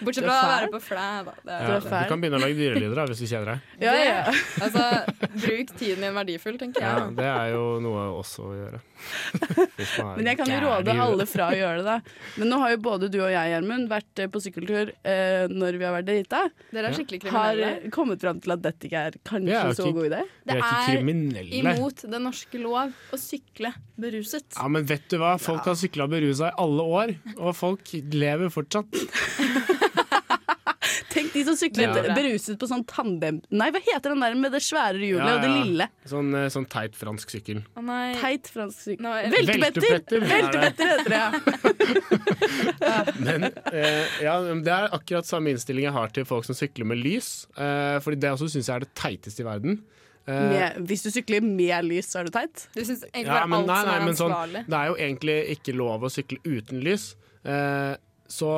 Bortsett 0.06 0.26
fra 0.26 0.36
å 0.36 0.50
være 0.52 0.70
på 0.72 0.80
flæ, 0.82 1.08
da. 1.26 1.34
Det 1.46 1.58
Ja, 1.62 1.78
du 1.82 2.08
kan 2.12 2.22
begynne 2.22 2.38
å 2.40 2.42
lage 2.42 2.58
dyrelyder 2.58 2.96
da, 3.00 3.06
hvis 3.10 3.22
du 3.22 3.26
kjeder 3.26 3.52
deg. 3.52 3.68
Ja, 3.82 3.94
ja. 3.98 4.34
altså, 4.64 4.86
bruk 5.34 5.74
tiden 5.78 6.06
din 6.06 6.16
verdifull, 6.16 6.58
tenker 6.60 6.84
Ja, 6.84 6.94
det 7.16 7.28
er 7.28 7.52
jo 7.54 7.66
noe 7.84 8.08
også 8.20 8.48
å 8.48 8.54
gjøre. 8.56 8.82
Men 10.16 10.28
jeg 10.30 10.38
kan 10.38 10.50
jo 10.50 10.58
råde 10.62 10.94
alle 11.04 11.26
fra 11.26 11.48
å 11.50 11.56
gjøre 11.56 11.82
det. 11.82 11.86
da. 11.88 11.96
Men 12.38 12.52
nå 12.52 12.58
har 12.62 12.74
jo 12.74 12.80
både 12.84 13.08
du 13.12 13.18
og 13.22 13.30
jeg, 13.32 13.52
Gjermund, 13.52 13.88
vært 13.90 14.22
eh, 14.22 14.30
på 14.32 14.42
sykkeltur 14.44 14.92
eh, 15.02 15.46
når 15.50 15.78
vi 15.80 15.86
har 15.88 15.96
vært 15.96 16.08
drita. 16.10 16.42
Dere 16.72 16.90
er 16.90 16.96
skikkelig 16.98 17.22
kriminelle. 17.24 17.72
Har 17.82 17.94
kommet 17.94 18.22
fram 18.22 18.40
til 18.42 18.54
at 18.54 18.62
dette 18.64 18.88
ikke 18.88 19.04
er 19.08 19.18
kanskje 19.26 19.58
er 19.58 19.74
så 19.74 19.88
ikke- 19.88 19.96
god 19.98 20.10
idé. 20.10 20.22
Vi 20.42 20.52
er 20.52 20.62
Det 21.02 21.42
er 21.42 21.52
imot 21.62 22.04
den 22.14 22.26
norske 22.28 22.62
lov 22.62 22.94
å 23.12 23.20
sykle 23.20 23.72
beruset. 24.02 24.46
Ja, 24.56 24.68
men 24.68 24.86
vet 24.88 25.08
du 25.10 25.18
hva? 25.22 25.34
Folk 25.40 25.66
har 25.68 25.78
sykla 25.78 26.08
berusa 26.10 26.52
i 26.52 26.56
alle 26.62 26.82
år, 26.82 27.14
og 27.38 27.54
folk 27.56 27.92
lever 27.92 28.52
fortsatt. 28.52 28.88
Tenk 31.12 31.32
de 31.34 31.42
som 31.44 31.56
syklet 31.60 31.92
Ja. 32.08 32.14
beruset 32.16 32.56
på 32.60 32.66
sånn 32.70 32.82
tandem... 32.88 33.40
Nei, 33.52 33.68
hva 33.74 33.80
heter 33.84 34.14
den 34.14 34.22
der 34.24 34.34
med 34.40 34.52
det 34.56 34.62
svære 34.64 34.98
hjulet 35.02 35.28
Ja, 35.28 35.34
og 35.36 35.42
det 35.44 35.50
lille? 35.52 35.86
Sånn, 36.08 36.30
eh, 36.38 36.48
sånn 36.54 36.66
teit 36.72 36.96
fransk 36.98 37.30
sykkel. 37.34 37.60
Å 37.76 37.84
nei. 37.84 38.14
Teit 38.20 38.48
fransk 38.52 38.78
sykkel. 38.86 39.04
Nå 39.04 39.12
er- 39.18 39.30
Veltebetter 39.34 40.24
Veltepetter, 40.24 40.92
er 40.92 40.96
heter 40.96 41.08
det, 41.08 41.20
ja. 41.20 41.30
Men 43.26 43.48
eh, 43.72 44.06
ja, 44.24 44.36
det 44.64 44.72
er 44.74 44.88
akkurat 44.96 45.28
samme 45.28 45.52
innstilling 45.52 45.86
jeg 45.88 45.94
har 45.96 46.12
til 46.14 46.26
folk 46.28 46.46
som 46.48 46.56
sykler 46.58 46.88
med 46.88 47.00
lys. 47.02 47.32
Eh, 47.56 47.98
fordi 48.04 48.20
det 48.22 48.32
også 48.34 48.48
syns 48.52 48.68
jeg 48.70 48.76
er 48.80 48.86
det 48.86 48.92
teiteste 48.98 49.44
i 49.44 49.48
verden. 49.48 49.80
Eh, 50.22 50.42
Med, 50.52 50.80
hvis 50.88 51.02
du 51.06 51.10
sykler 51.14 51.42
med 51.44 51.88
lys, 51.88 52.08
så 52.12 52.20
er 52.22 52.28
du 52.28 52.34
teit. 52.34 52.66
Du 52.76 52.82
syns 52.86 53.04
egentlig 53.10 53.26
ja, 53.34 53.46
men 53.50 53.60
alt 53.62 53.70
nei, 53.72 53.80
som 53.82 53.92
er 53.92 54.06
ansvarlig. 54.12 54.62
sånn, 54.62 54.70
det 54.70 54.80
er 54.80 54.90
jo 54.92 54.98
egentlig 55.08 55.38
ikke 55.56 55.76
lov 55.78 56.06
å 56.06 56.12
sykle 56.14 56.38
uten 56.46 56.82
lys. 56.86 57.08
Eh, 57.44 57.94
så 58.30 58.52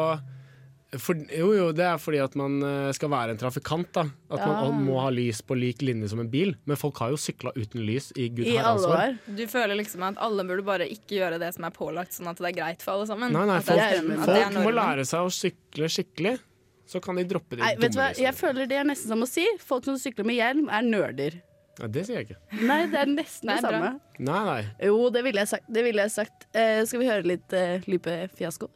for, 1.01 1.19
Jo, 1.33 1.49
jo, 1.57 1.67
det 1.77 1.85
er 1.87 1.99
fordi 2.01 2.21
at 2.25 2.35
man 2.39 2.57
eh, 2.63 2.93
skal 2.97 3.11
være 3.13 3.35
en 3.35 3.41
trafikant. 3.41 3.91
da 3.93 4.05
At 4.31 4.41
Ja. 4.41 4.47
man 4.69 4.85
må 4.87 4.99
ha 5.01 5.11
lys 5.11 5.41
på 5.43 5.57
lik 5.59 5.83
linje 5.83 6.09
som 6.11 6.21
en 6.21 6.31
bil. 6.31 6.55
Men 6.67 6.77
folk 6.81 6.99
har 6.99 7.11
jo 7.15 7.17
sykla 7.21 7.53
uten 7.57 7.85
lys 7.87 8.13
i 8.17 8.29
gud 8.29 8.47
I 8.47 8.59
alle 8.59 8.89
år. 8.89 9.19
Du 9.27 9.45
føler 9.47 9.77
liksom 9.79 10.03
at 10.09 10.17
alle 10.19 10.45
burde 10.45 10.65
bare 10.67 10.89
ikke 10.89 11.19
gjøre 11.21 11.39
det 11.41 11.53
som 11.55 11.65
er 11.65 11.71
pålagt, 11.71 12.13
sånn 12.13 12.29
at 12.31 12.37
det 12.39 12.51
er 12.53 12.59
greit 12.61 12.83
for 12.83 12.93
alle 12.99 13.07
sammen. 13.07 13.33
Nei, 13.33 13.47
nei, 13.47 13.61
folk, 13.61 13.79
er 13.79 14.03
folk 14.25 14.61
må 14.65 14.75
lære 14.75 15.07
seg 15.09 15.21
å 15.25 15.33
sykle 15.33 15.89
skikkelig. 15.89 16.39
Så 16.87 17.01
kan 17.01 17.17
de 17.17 17.25
droppe 17.25 17.57
de 17.57 17.63
Nei, 17.63 17.75
vet 17.81 17.95
du 17.95 17.99
hva? 17.99 18.11
Jeg 18.13 18.35
føler 18.37 18.69
det 18.69 18.77
er 18.77 18.85
nesten 18.85 19.09
som 19.09 19.23
å 19.25 19.29
si 19.29 19.45
folk 19.65 19.87
som 19.89 19.97
sykler 19.97 20.27
med 20.29 20.37
hjelm, 20.37 20.69
er 20.69 20.83
nerder. 20.85 21.39
Nei, 21.81 21.89
det 21.91 22.05
sier 22.07 22.21
jeg 22.21 22.29
ikke. 22.29 22.41
Nei, 22.69 22.87
det 22.93 23.01
er 23.01 23.09
nesten 23.11 23.49
Det 23.51 23.57
det, 23.57 23.65
er 23.65 23.73
samme. 23.73 24.01
Nei, 24.19 24.43
nei. 24.47 24.61
Jo, 24.87 25.09
det 25.11 25.25
ville 25.27 25.43
jeg 25.43 25.49
sagt. 25.49 25.65
Det 25.75 25.83
ville 25.83 26.05
jeg 26.05 26.13
sagt. 26.15 26.47
Eh, 26.55 26.85
skal 26.87 27.01
vi 27.03 27.09
høre 27.09 27.27
litt 27.27 27.57
eh, 27.57 27.81
Lype 27.91 28.29
fiasko? 28.37 28.69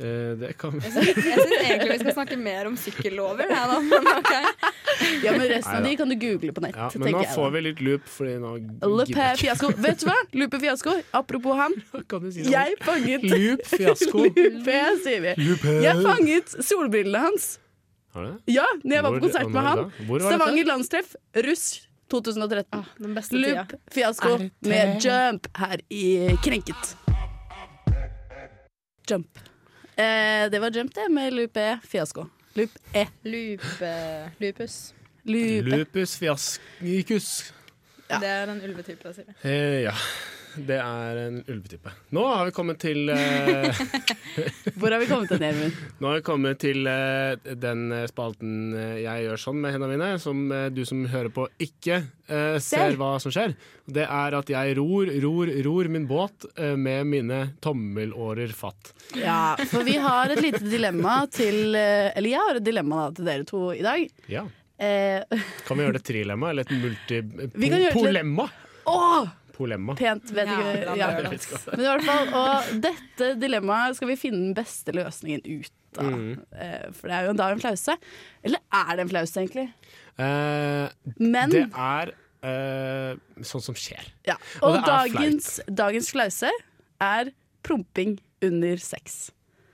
Eh, 0.00 0.34
det 0.38 0.52
kan 0.58 0.72
vi 0.74 0.80
Jeg 0.82 0.92
syns 0.92 1.52
egentlig 1.54 1.92
vi 1.92 1.98
skal 2.00 2.14
snakke 2.16 2.36
mer 2.38 2.66
om 2.66 2.74
sykkellover. 2.76 3.46
Da, 3.46 3.76
men 3.78 4.08
okay. 4.10 4.48
Ja, 5.22 5.34
men 5.36 5.46
resten 5.52 5.76
av 5.76 5.86
de 5.86 5.92
kan 6.00 6.10
du 6.10 6.16
google 6.18 6.50
på 6.56 6.64
nett, 6.64 6.74
ja, 6.74 6.88
Men 6.98 7.14
nå 7.14 7.20
jeg. 7.22 7.30
får 7.34 7.52
vi 7.54 7.62
litt 7.62 7.82
loop, 7.86 8.08
fordi 8.10 8.32
nå 8.42 8.54
Lupe 8.90 9.28
fiasko. 9.38 9.70
Vet 9.84 10.02
du 10.02 10.08
hva? 10.10 10.16
Lupe 10.34 10.60
fiasko. 10.64 10.96
Apropos 11.14 11.60
han. 11.60 11.78
Kan 12.10 12.26
du 12.26 12.32
si? 12.34 12.48
Jeg 12.50 12.74
fanget 12.82 13.28
Loop 13.30 13.62
fiasko. 13.70 14.26
Lupe, 14.40 14.82
sier 15.06 15.22
vi. 15.28 15.36
Lupe. 15.44 15.76
Jeg 15.86 16.02
fanget 16.02 16.58
solbrillene 16.58 17.22
hans. 17.28 17.48
Har 18.14 18.26
du 18.26 18.32
det? 18.32 18.54
Ja, 18.58 18.66
når 18.82 18.98
jeg 18.98 19.06
var 19.06 19.18
på 19.18 19.24
konsert 19.28 19.54
med 19.54 19.70
han. 19.70 19.86
Stavanger 20.26 20.70
landstreff, 20.74 21.16
russ 21.46 21.66
2013. 22.10 22.82
Ah. 22.82 22.92
Loop 22.98 23.78
fiasko 23.94 24.36
med 24.66 24.98
jump 25.06 25.50
her 25.62 25.86
i 25.86 26.06
Krenket. 26.42 26.96
Jump. 29.06 29.44
Eh, 29.96 30.50
det 30.50 30.60
var 30.60 30.70
jump, 30.74 30.94
det, 30.94 31.08
med 31.10 31.32
Lupe 31.32 31.78
fiasko. 31.86 32.26
Loop 32.54 32.70
E. 32.94 33.06
Lupe, 33.22 34.30
lupus. 34.38 34.94
Lupe. 35.24 35.76
Lupus 35.76 36.16
fiaskus. 36.18 37.54
Ja. 38.10 38.18
Det 38.18 38.28
er 38.28 38.50
en 38.52 38.62
ulvetype. 38.62 39.12
sier 39.14 39.26
vi. 39.26 39.50
Eh, 39.50 39.82
ja. 39.86 39.94
Det 40.56 40.76
er 40.78 41.18
en 41.18 41.40
ulvetype. 41.50 41.90
Nå 42.14 42.24
har 42.28 42.48
vi 42.48 42.52
kommet 42.54 42.78
til 42.82 43.10
uh, 43.10 43.80
Hvor 44.78 44.94
har 44.94 45.00
vi 45.02 45.08
kommet 45.10 45.32
til, 45.32 45.42
Even? 45.42 45.74
Nå 45.98 46.10
har 46.10 46.20
vi 46.20 46.24
kommet 46.26 46.60
til 46.62 46.86
uh, 46.86 47.34
den 47.58 47.86
spalten 48.10 48.74
eh, 48.78 49.02
jeg 49.04 49.26
gjør 49.26 49.42
sånn 49.44 49.60
med 49.62 49.74
hendene 49.74 49.96
mine, 49.96 50.10
som 50.22 50.44
uh, 50.52 50.66
du 50.72 50.84
som 50.86 51.04
hører 51.10 51.32
på 51.34 51.48
ikke 51.62 52.04
ser 52.64 52.94
hva 52.96 53.18
som 53.20 53.28
skjer. 53.34 53.52
Det 53.84 54.06
er 54.08 54.32
at 54.38 54.48
jeg 54.48 54.76
ror, 54.78 55.10
ror, 55.20 55.50
ror 55.66 55.88
min 55.92 56.06
båt 56.08 56.46
med 56.80 57.04
mine 57.04 57.40
tommelårer 57.60 58.54
fatt. 58.56 58.94
Ja, 59.20 59.58
for 59.68 59.84
vi 59.84 59.98
har 60.00 60.32
et 60.32 60.40
lite 60.40 60.62
dilemma 60.64 61.18
til 61.28 61.76
Eller 61.76 62.30
jeg 62.30 62.40
har 62.40 62.62
et 62.62 62.64
dilemma 62.64 63.02
da, 63.02 63.12
til 63.18 63.28
dere 63.28 63.44
to 63.50 63.60
i 63.76 63.84
dag. 63.84 64.08
Ja. 64.32 64.46
Kan 65.68 65.76
vi 65.76 65.84
gjøre 65.84 65.98
det 65.98 66.04
trilemma, 66.08 66.54
eller 66.54 66.64
et 66.64 66.72
multipolemma? 66.80 68.48
Vi 68.48 69.43
polemma? 69.54 69.94
pent, 69.98 70.32
vet 70.34 70.50
ikke. 70.50 70.96
Ja. 70.98 71.08
Men 71.20 71.80
i 71.84 71.88
hvert 71.88 72.04
fall, 72.08 72.32
og 72.40 72.72
dette 72.84 73.30
dilemmaet 73.40 73.96
skal 73.98 74.10
vi 74.10 74.16
finne 74.20 74.40
den 74.48 74.56
beste 74.58 74.94
løsningen 74.96 75.44
ut 75.46 75.70
av. 76.02 76.10
Mm. 76.10 76.32
Eh, 76.58 76.88
For 76.98 77.10
det 77.12 77.16
er 77.20 77.28
jo 77.28 77.36
da 77.38 77.48
en 77.54 77.62
flause. 77.62 77.94
Eller 78.42 78.62
er 78.82 78.90
det 78.98 79.06
en 79.06 79.12
flause, 79.14 79.36
egentlig? 79.44 79.68
Eh, 80.18 81.14
Men 81.22 81.54
det 81.54 81.64
er 81.70 82.12
eh, 82.44 83.14
sånn 83.46 83.62
som 83.70 83.78
skjer. 83.78 84.10
ja. 84.26 84.36
og 84.60 84.68
Og, 84.68 84.76
det 84.76 84.82
er 84.82 84.90
dagens, 84.90 85.50
dagens 85.70 86.10
flause 86.14 86.50
er 87.02 87.30
promping 87.64 88.18
under 88.44 88.76
sex. 88.82 89.30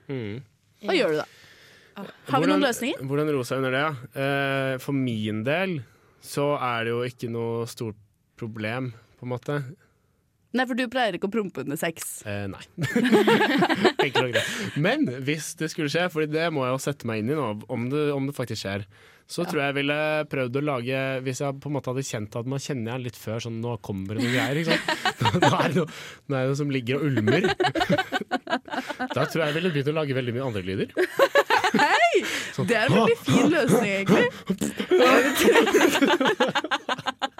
Mm. 0.07 0.41
Hva 0.85 0.95
gjør 0.97 1.15
du 1.17 1.21
da? 1.21 1.27
Har 2.31 2.39
vi 2.41 2.47
noen 2.49 2.63
løsninger? 2.63 3.01
Hvordan 3.05 3.29
roe 3.35 3.45
seg 3.45 3.59
under 3.61 3.73
det? 3.75 3.81
ja? 3.83 3.91
Eh, 4.23 4.77
for 4.81 4.95
min 4.97 5.41
del 5.45 5.79
så 6.23 6.53
er 6.61 6.85
det 6.87 6.93
jo 6.93 7.01
ikke 7.05 7.29
noe 7.33 7.65
stort 7.69 7.97
problem, 8.39 8.91
på 9.21 9.27
en 9.27 9.33
måte. 9.35 9.61
Nei, 10.51 10.65
for 10.67 10.75
du 10.75 10.83
pleier 10.91 11.15
ikke 11.15 11.29
å 11.29 11.31
prompe 11.31 11.63
under 11.63 11.77
sex. 11.79 12.25
Eh, 12.27 12.43
nei. 12.51 12.59
Enkelt 12.81 14.25
og 14.25 14.33
greit. 14.33 14.49
Men 14.83 15.05
hvis 15.23 15.53
det 15.61 15.69
skulle 15.71 15.91
skje, 15.93 16.09
for 16.11 16.27
det 16.27 16.49
må 16.51 16.65
jeg 16.65 16.73
jo 16.75 16.81
sette 16.83 17.07
meg 17.07 17.21
inn 17.21 17.31
i 17.31 17.37
nå, 17.37 17.45
om 17.71 17.87
det, 17.93 18.01
om 18.11 18.27
det 18.27 18.35
faktisk 18.35 18.65
skjer, 18.65 18.83
så 19.31 19.45
tror 19.47 19.61
jeg 19.61 19.69
jeg 19.69 19.77
ville 19.77 19.97
prøvd 20.27 20.57
å 20.59 20.61
lage 20.65 21.01
Hvis 21.23 21.39
jeg 21.39 21.55
på 21.63 21.69
en 21.69 21.75
måte 21.77 21.87
hadde 21.93 22.03
kjent 22.03 22.33
at 22.35 22.49
man 22.51 22.59
kjenner 22.59 22.89
jeg 22.91 23.03
litt 23.05 23.15
før 23.15 23.37
sånn 23.45 23.61
Nå 23.63 23.77
kommer 23.85 24.17
det 24.17 24.25
noe 24.25 24.33
greier. 24.33 24.59
Sant? 24.67 24.83
Nå 25.39 25.51
er 25.55 25.71
det 25.71 25.77
noe, 25.77 25.87
nå 26.27 26.35
er 26.35 26.41
det 26.41 26.49
noe 26.51 26.59
som 26.59 26.73
ligger 26.75 26.99
og 26.99 27.03
ulmer. 27.07 27.47
Da 29.15 29.23
tror 29.27 29.41
jeg 29.41 29.47
jeg 29.47 29.55
ville 29.55 29.71
begynt 29.71 29.89
å 29.91 29.95
lage 29.95 30.15
veldig 30.15 30.33
mye 30.35 30.45
andre 30.45 30.61
lyder. 30.67 30.89
Sånn, 32.51 32.67
Det 32.67 32.75
er 32.75 32.83
en 32.85 32.93
veldig 32.97 33.17
fin 33.23 33.47
løsning, 33.51 33.91
egentlig. 34.01 34.27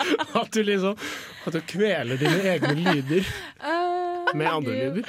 At 0.41 0.51
du 0.55 0.61
liksom 0.65 0.97
At 1.47 1.53
du 1.57 1.61
kveler 1.69 2.19
dine 2.21 2.41
egne 2.55 2.73
lyder 2.79 3.23
Eh, 3.61 4.33
med 4.37 4.47
andre 4.47 4.73
lyder. 4.77 5.07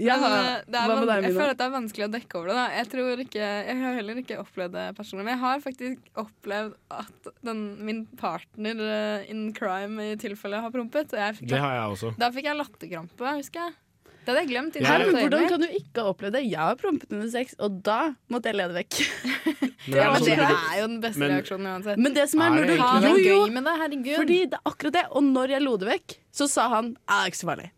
Ja, 0.00 0.16
Men, 0.18 0.32
eh, 0.32 0.62
det 0.72 0.78
er 0.80 1.04
deg, 1.06 1.24
jeg 1.28 1.34
føler 1.36 1.50
at 1.52 1.58
det 1.60 1.64
er 1.66 1.72
vanskelig 1.74 2.04
å 2.06 2.10
dekke 2.10 2.38
over 2.38 2.48
det. 2.50 2.54
Da. 2.56 2.64
Jeg, 2.78 2.88
tror 2.90 3.20
ikke, 3.22 3.48
jeg 3.68 3.76
har 3.82 3.96
heller 3.98 4.20
ikke 4.22 4.38
opplevd 4.40 4.74
det 4.74 4.84
personlig. 4.96 5.24
Men 5.26 5.34
jeg 5.34 5.42
har 5.42 5.60
faktisk 5.62 6.08
opplevd 6.22 6.72
at 6.96 7.28
den, 7.46 7.60
min 7.86 8.00
partner 8.18 8.80
eh, 8.88 9.30
in 9.30 9.44
crime 9.56 10.08
i 10.14 10.16
tilfelle 10.20 10.62
har 10.64 10.72
prompet. 10.74 11.12
Fikk, 11.12 11.48
Det 11.52 11.60
har 11.60 11.76
jeg 11.76 11.94
også. 11.96 12.12
da 12.18 12.30
fikk 12.34 12.48
jeg 12.50 12.58
latterkrampe, 12.58 13.34
husker 13.38 13.66
jeg. 13.68 13.76
Det 14.22 14.30
hadde 14.30 14.42
jeg 14.44 14.48
glemt. 14.52 14.76
Men 14.78 15.08
hvordan 15.18 15.48
kan 15.50 15.60
du 15.60 15.66
ikke 15.66 15.98
ha 16.02 16.10
opplevd 16.12 16.36
det? 16.38 16.42
Jeg 16.46 16.60
har 16.62 16.76
prompet 16.78 17.10
under 17.12 17.28
sex, 17.32 17.56
og 17.58 17.80
da 17.82 18.14
måtte 18.30 18.52
jeg 18.52 18.58
lede 18.60 18.76
vekk. 18.76 18.98
Men 19.88 19.96
ja, 19.98 20.12
men 20.12 20.22
det 20.22 20.36
det 20.38 20.46
at 20.46 20.66
er 20.70 20.76
jo 20.78 20.86
den 20.86 21.00
beste 21.02 21.18
Men- 21.24 21.32
reaksjonen 21.34 21.66
uansett. 21.72 21.98
Men 21.98 22.14
det 22.14 22.28
som 22.30 22.44
er 22.46 22.50
når 22.54 22.70
du 22.70 22.74
Ha 22.78 22.90
det 23.02 23.08
Jo, 23.10 23.16
jo, 23.18 23.38
gøy 23.46 23.54
med 23.58 23.64
det, 23.66 23.74
herregud. 23.82 24.16
fordi 24.22 24.38
det 24.52 24.58
er 24.60 24.70
akkurat 24.70 24.92
det. 25.00 25.04
Og 25.10 25.22
når 25.26 25.56
jeg 25.56 25.62
lo 25.66 25.76
det 25.82 25.88
vekk, 25.90 26.16
så 26.32 26.46
sa 26.48 26.68
han 26.76 26.92
det 26.94 27.16
er 27.18 27.32
ikke 27.32 27.40
så 27.42 27.50
farlig. 27.50 27.70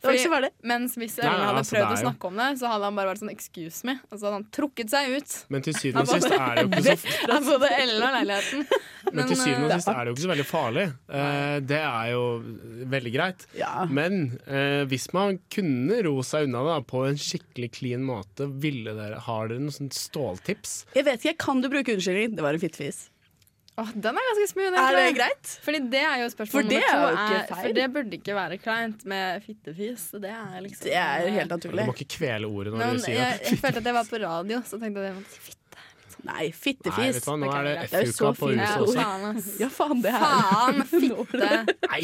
Det 0.00 0.08
var 0.08 0.46
ikke. 0.46 0.50
Mens 0.64 0.94
hvis 0.96 1.18
nei, 1.20 1.28
hadde 1.28 1.60
altså, 1.60 1.74
prøvd 1.76 1.86
å 1.86 1.96
jo- 1.96 2.04
snakke 2.04 2.28
om 2.30 2.38
det, 2.40 2.48
så 2.60 2.70
hadde 2.72 2.88
han 2.88 2.96
bare 2.96 3.10
vært 3.10 3.20
sånn 3.20 3.32
'excuse 3.34 3.84
me'. 3.84 3.98
Og 4.08 4.14
så 4.16 4.24
hadde 4.26 4.38
han 4.38 4.46
trukket 4.56 4.88
seg 4.90 5.10
ut. 5.16 5.34
Men 5.52 5.62
til 5.66 5.74
syvende 5.76 6.00
og 6.00 6.08
sist 6.08 6.32
er 6.32 6.54
det 6.56 6.64
jo 6.64 6.70
ikke 6.70 6.96
så 6.96 7.30
Han 7.34 7.44
både 7.44 7.70
Ellen 7.76 8.02
og 8.02 8.14
leiligheten. 8.16 8.66
Men 9.12 9.28
til 9.28 9.36
syvende 9.36 9.66
og 9.66 9.70
eh, 9.70 9.76
sist 9.76 9.92
er 9.92 10.00
det 10.00 10.06
jo 10.08 10.14
ikke 10.16 10.24
så 10.24 10.32
veldig 10.32 10.48
farlig. 10.48 10.86
Uh, 11.10 11.60
det 11.60 11.82
er 11.84 12.06
jo 12.14 12.24
veldig 12.96 13.12
greit. 13.12 13.46
Ja. 13.58 13.84
Men 13.84 14.40
uh, 14.48 14.84
hvis 14.88 15.12
man 15.12 15.38
kunne 15.52 16.00
ro 16.08 16.16
seg 16.24 16.48
unna 16.48 16.64
da, 16.64 16.80
på 16.80 17.04
en 17.08 17.20
skikkelig 17.20 17.70
clean 17.76 18.04
måte, 18.06 18.48
ville 18.60 18.96
dere, 18.96 19.20
har 19.20 19.48
dere 19.52 19.60
noen 19.60 19.74
sånn 19.74 19.92
ståltips? 19.92 20.86
Jeg 20.96 21.04
vet 21.04 21.24
ikke, 21.24 21.38
Kan 21.50 21.60
du 21.60 21.68
bruke 21.68 21.92
unnskyldning? 21.92 22.36
Det 22.36 22.44
var 22.44 22.56
en 22.56 22.62
fittefis. 22.62 23.09
Åh, 23.80 23.92
den 24.06 24.18
er 24.20 24.26
ganske 24.30 24.48
smooth. 24.50 24.76
Er 24.82 24.96
det 24.98 25.04
greit? 25.16 25.52
Fordi 25.64 25.80
det 25.92 26.02
er 26.04 26.18
jo 26.24 26.26
spørsmål 26.34 26.52
For 26.58 26.68
det 26.72 26.80
nummer 26.82 26.90
to. 26.90 27.06
er 27.06 27.30
jo 27.30 27.38
ikke 27.40 27.54
feil. 27.54 27.62
For 27.64 27.76
det 27.78 27.86
burde 27.94 28.18
ikke 28.20 28.34
være 28.40 28.58
kleint 28.60 29.06
med 29.12 29.46
fittefis. 29.46 30.04
Det 30.26 30.34
er 30.34 30.58
liksom 30.66 30.84
Det 30.90 30.98
er 31.00 31.30
helt 31.38 31.56
Du 31.64 31.70
må 31.80 31.94
ikke 31.96 32.10
kvele 32.18 32.50
ordet 32.50 32.74
når 32.74 32.84
Men, 32.84 33.00
du 33.00 33.06
sier 33.06 33.18
jeg, 33.22 33.40
det. 33.40 33.50
jeg 33.54 33.58
følte 33.64 33.82
at 33.84 33.90
jeg 33.92 33.98
var 34.00 34.10
på 34.12 34.22
radio, 34.26 34.60
så 34.68 34.80
tenkte 34.82 35.00
jeg 35.00 35.08
at 35.08 35.10
jeg 35.14 35.18
måtte 35.22 35.34
si 35.38 35.44
fitte. 35.48 35.56
Nei, 36.20 36.32
Nei, 36.34 36.46
vet 36.50 36.56
fittefis. 36.60 37.20
du 37.24 37.28
hva, 37.30 37.34
nå 37.40 37.48
er 37.56 37.64
det 37.64 37.70
Det 37.80 38.00
er 38.02 38.10
FUK 38.10 38.36
på 38.36 38.48
huset 38.50 38.82
også. 38.84 38.96
faen. 39.00 39.38
Ja, 39.62 39.68
faen, 39.72 40.02
det 40.04 40.10
er 40.12 40.24
Faen, 40.26 40.82
fitte. 40.90 41.52
Nei! 41.88 42.02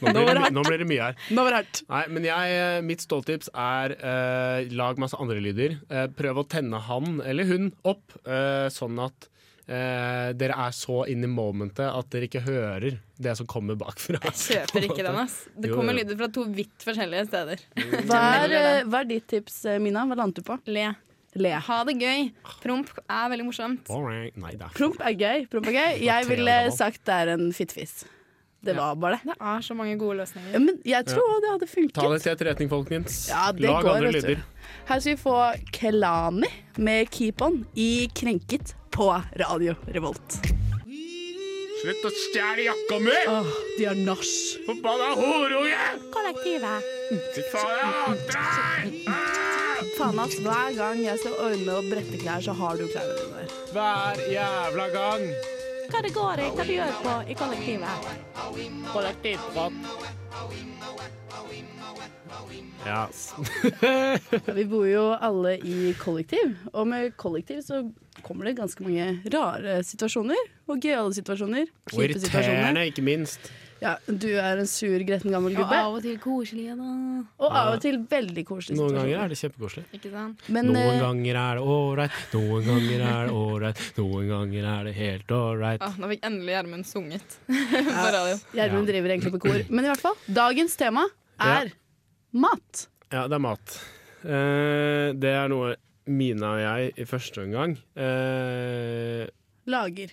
Nå 0.00 0.12
blir, 0.12 0.34
det, 0.36 0.50
nå 0.56 0.62
blir 0.64 0.80
det 0.82 0.86
mye 0.88 1.06
her. 1.10 1.16
Nå 1.36 1.44
blir 1.46 1.56
det. 1.56 1.80
Nei, 1.92 2.02
men 2.12 2.26
jeg, 2.28 2.52
eh, 2.60 2.76
mitt 2.84 3.02
ståltips 3.04 3.48
er 3.52 3.94
eh, 3.96 4.68
lag 4.76 5.00
masse 5.00 5.16
andre 5.20 5.40
lyder. 5.44 5.78
Eh, 5.92 6.06
prøv 6.16 6.42
å 6.42 6.46
tenne 6.48 6.80
han 6.90 7.18
eller 7.24 7.48
hun 7.48 7.70
opp, 7.88 8.04
eh, 8.28 8.68
sånn 8.72 9.00
at 9.04 9.28
eh, 9.68 10.32
dere 10.38 10.56
er 10.66 10.74
så 10.76 11.02
in 11.10 11.24
i 11.24 11.30
momentet 11.30 11.86
at 11.88 12.10
dere 12.12 12.28
ikke 12.28 12.42
hører 12.46 12.98
det 13.18 13.36
som 13.38 13.46
kommer 13.50 13.76
bakfra. 13.80 14.20
Jeg 14.22 14.36
kjøper 14.42 14.86
ikke 14.90 15.02
den, 15.06 15.16
ass. 15.22 15.40
Det 15.56 15.70
Jo, 15.70 15.76
kommer 15.78 15.92
jo. 15.96 16.02
lyder 16.04 16.16
fra 16.20 16.28
to 16.36 16.44
vidt 16.54 16.84
forskjellige 16.86 17.26
steder. 17.30 17.64
Hva 18.06 18.22
er, 18.44 18.84
hva 18.86 19.00
er 19.02 19.10
ditt 19.10 19.26
tips, 19.32 19.64
eh, 19.66 19.78
Mina? 19.82 20.04
Hva 20.06 20.16
landet 20.22 20.42
du 20.42 20.46
på? 20.46 20.58
Le. 20.70 20.90
Le. 21.36 21.50
Ha 21.60 21.78
det 21.84 21.98
gøy. 22.00 22.30
Promp 22.62 22.88
er 23.04 23.26
veldig 23.32 23.44
morsomt. 23.50 23.88
Nei, 23.92 24.52
er 24.54 24.70
Promp 24.76 25.00
er 25.04 25.16
gøy. 25.20 25.46
Promp 25.52 25.66
er 25.68 25.74
gøy. 25.76 25.98
Jeg 26.06 26.28
ville 26.30 26.54
sagt 26.72 27.02
det 27.04 27.16
er 27.26 27.34
en 27.34 27.50
fittefis. 27.52 28.04
Det 28.64 28.72
Ja. 28.74 28.80
var 28.80 28.94
bare 28.96 29.18
det. 29.20 29.34
Det 29.34 29.36
er 29.38 29.60
så 29.62 29.74
mange 29.76 29.98
gode 30.00 30.16
Ja, 30.16 30.22
løsninger. 30.24 30.58
men 30.64 30.78
jeg 30.82 31.04
tror 31.06 31.40
det 31.44 31.50
hadde 31.52 31.66
funket. 31.68 31.92
Ta 31.94 32.08
det 32.10 32.22
til 32.22 32.32
etterretning, 32.32 32.68
folkens. 32.72 33.28
Ja, 33.28 33.52
det 33.52 33.60
Lag 33.68 33.82
går, 33.84 33.96
andre 33.98 34.12
lyder. 34.16 34.40
Her 34.88 34.98
skal 34.98 35.12
vi 35.12 35.22
få 35.22 35.36
Kelani 35.76 36.48
med 36.78 37.10
Keep 37.10 37.42
On 37.42 37.66
i 37.76 38.08
Krenket 38.16 38.72
på 38.96 39.22
Radio 39.36 39.74
Revolt. 39.92 40.38
Slutt 41.82 42.06
å 42.08 42.10
stjele 42.16 42.64
jakka 42.64 42.98
mi! 43.04 43.16
Åh, 43.28 43.50
de 43.76 43.84
har 43.84 43.98
nach. 44.06 44.30
Forbanna 44.64 45.10
horunge! 45.18 45.82
Kollektivet. 46.14 46.86
Fy 47.34 47.44
faen, 47.52 47.74
jeg 47.76 47.90
hater 47.98 48.32
deg! 48.32 49.10
Faen 49.98 50.22
ass, 50.24 50.38
hver 50.40 50.72
gang 50.78 51.02
jeg 51.04 51.20
skal 51.20 51.36
ordne 51.44 51.76
og 51.76 51.90
brette 51.92 52.22
klær, 52.22 52.40
så 52.46 52.56
har 52.56 52.80
du 52.80 52.86
klærne 52.88 53.18
dine 53.20 53.44
der. 53.44 53.54
Hver 53.76 54.24
jævla 54.32 54.88
gang. 54.96 55.26
Hva 55.92 56.04
det 56.06 56.14
går 56.16 56.40
i? 56.40 56.50
Hva 56.56 56.64
du 56.64 56.74
gjør 56.78 57.00
på 57.04 57.16
i 57.28 57.40
kollektivet? 57.42 58.12
Kollektivprat. 58.94 60.25
Ja. 62.86 63.08
Vi 64.58 64.64
bor 64.70 64.86
jo 64.86 65.06
alle 65.18 65.56
i 65.58 65.92
kollektiv, 65.98 66.54
og 66.72 66.86
med 66.86 67.16
kollektiv 67.18 67.62
så 67.66 67.82
kommer 68.22 68.46
det 68.46 68.56
ganske 68.60 68.84
mange 68.86 69.08
rare 69.34 69.80
situasjoner. 69.84 70.38
Og 70.66 70.82
gøyale 70.82 71.14
situasjoner. 71.14 71.66
Og 71.86 71.94
situasjoner. 71.94 72.42
irriterende, 72.42 72.86
ikke 72.90 73.04
minst. 73.06 73.50
Ja, 73.82 73.96
du 74.08 74.28
er 74.40 74.56
en 74.62 74.68
sur, 74.70 74.94
gretten 75.04 75.34
gammel 75.34 75.52
gubbe. 75.56 75.68
Og 75.68 75.86
av 75.90 75.94
og 75.98 76.02
til 76.04 76.16
koselig. 76.22 76.66
da. 76.78 76.86
Og 77.44 77.56
av 77.60 77.74
og 77.74 77.80
til 77.84 77.98
veldig 78.08 78.44
koselig. 78.48 78.76
Noen 78.78 78.94
ganger 78.96 79.24
er 79.24 79.32
det 79.34 79.38
kjempekoselig. 79.42 79.84
Ikke 79.98 80.12
sant? 80.14 80.46
Men 80.48 80.70
Noen 80.72 80.94
eh, 80.94 81.00
ganger 81.02 81.40
er 81.42 81.60
det 81.60 81.66
ålreit, 81.76 82.18
noen 82.32 82.64
ganger 82.70 83.04
er 83.10 83.28
det 83.28 83.36
ålreit, 83.36 83.82
noen 83.98 84.30
ganger 84.32 84.68
er 84.72 84.88
det 84.88 84.94
helt 84.96 85.36
ålreit. 85.36 85.84
Ah, 85.84 85.96
nå 86.00 86.08
fikk 86.14 86.24
endelig 86.30 86.54
Gjermund 86.56 86.88
sunget 86.88 87.38
på 87.46 88.06
radio. 88.16 88.38
Gjermund 88.56 88.86
Ja. 88.86 88.92
driver 88.92 89.14
egentlig 89.16 89.34
på 89.36 89.42
kor. 89.44 89.60
Men 89.68 89.84
i 89.84 89.92
hvert 89.92 90.04
fall, 90.08 90.16
dagens 90.40 90.76
tema 90.80 91.04
er 91.36 91.72
mat. 92.32 92.86
Ja, 93.12 93.26
det 93.28 93.36
er 93.36 93.44
mat. 93.44 93.76
Eh, 94.24 95.08
det 95.20 95.34
er 95.36 95.50
noe 95.52 95.74
Mina 96.06 96.52
og 96.54 96.60
jeg 96.62 96.92
i 97.02 97.04
første 97.10 97.42
omgang 97.42 97.72
eh, 97.98 99.26
Lager. 99.66 100.12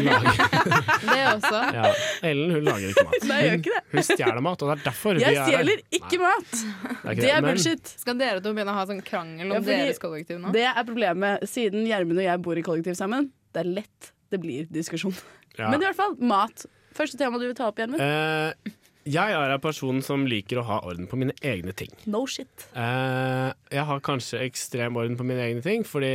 lager. 0.00 0.38
Det 1.10 1.20
også. 1.34 1.58
Ja. 1.76 1.90
Ellen 2.30 2.54
hun 2.54 2.64
lager 2.64 2.88
ikke 2.94 3.04
mat. 3.10 3.26
Nei, 3.28 3.40
jeg 3.44 3.58
Hun, 3.66 3.80
hun 3.92 4.06
stjeler 4.06 4.40
mat, 4.44 4.62
og 4.64 4.70
det 4.70 4.76
er 4.78 4.84
derfor 4.86 5.18
vi 5.18 5.24
Jeg 5.24 5.34
er 5.36 5.40
her. 5.40 5.50
stjeler 5.50 5.82
ikke 5.98 6.20
mat! 6.22 6.54
Det 6.54 7.16
ikke 7.18 7.28
er 7.34 7.42
men- 7.44 7.50
bullshit. 7.50 7.92
Skal 8.00 8.18
dere 8.20 8.40
to 8.44 8.54
begynne 8.56 8.72
å 8.72 8.78
ha 8.78 8.86
sånn 8.88 9.02
krangel 9.04 9.50
om 9.50 9.58
Ja, 9.58 9.60
deres 9.68 10.00
kollektiv 10.02 10.40
nå? 10.40 10.52
Det 10.56 10.64
er 10.70 10.80
problemet. 10.88 11.44
Siden 11.50 11.84
Gjermund 11.88 12.18
og 12.22 12.26
jeg 12.28 12.42
bor 12.46 12.56
i 12.56 12.64
kollektiv 12.66 12.96
sammen, 12.98 13.30
det 13.52 13.64
er 13.66 13.70
lett 13.80 14.12
det 14.30 14.38
blir 14.40 14.68
diskusjon. 14.70 15.12
Ja. 15.58 15.68
Men 15.72 15.80
i 15.82 15.84
hvert 15.88 15.98
fall 15.98 16.14
mat. 16.22 16.64
Første 16.94 17.18
tema 17.18 17.38
du 17.38 17.48
vil 17.48 17.54
ta 17.58 17.66
opp, 17.70 17.76
Gjermund? 17.82 18.00
Eh, 18.00 18.72
jeg 19.10 19.34
er 19.34 19.52
en 19.54 19.62
person 19.62 20.00
som 20.04 20.26
liker 20.28 20.60
å 20.60 20.66
ha 20.68 20.78
orden 20.86 21.08
på 21.10 21.18
mine 21.20 21.34
egne 21.46 21.74
ting. 21.76 21.90
No 22.10 22.22
shit. 22.30 22.66
Eh, 22.78 23.48
jeg 23.74 23.86
har 23.88 24.02
kanskje 24.06 24.42
ekstrem 24.44 24.98
orden 25.00 25.16
på 25.18 25.26
mine 25.26 25.42
egne 25.48 25.64
ting, 25.64 25.86
fordi 25.88 26.12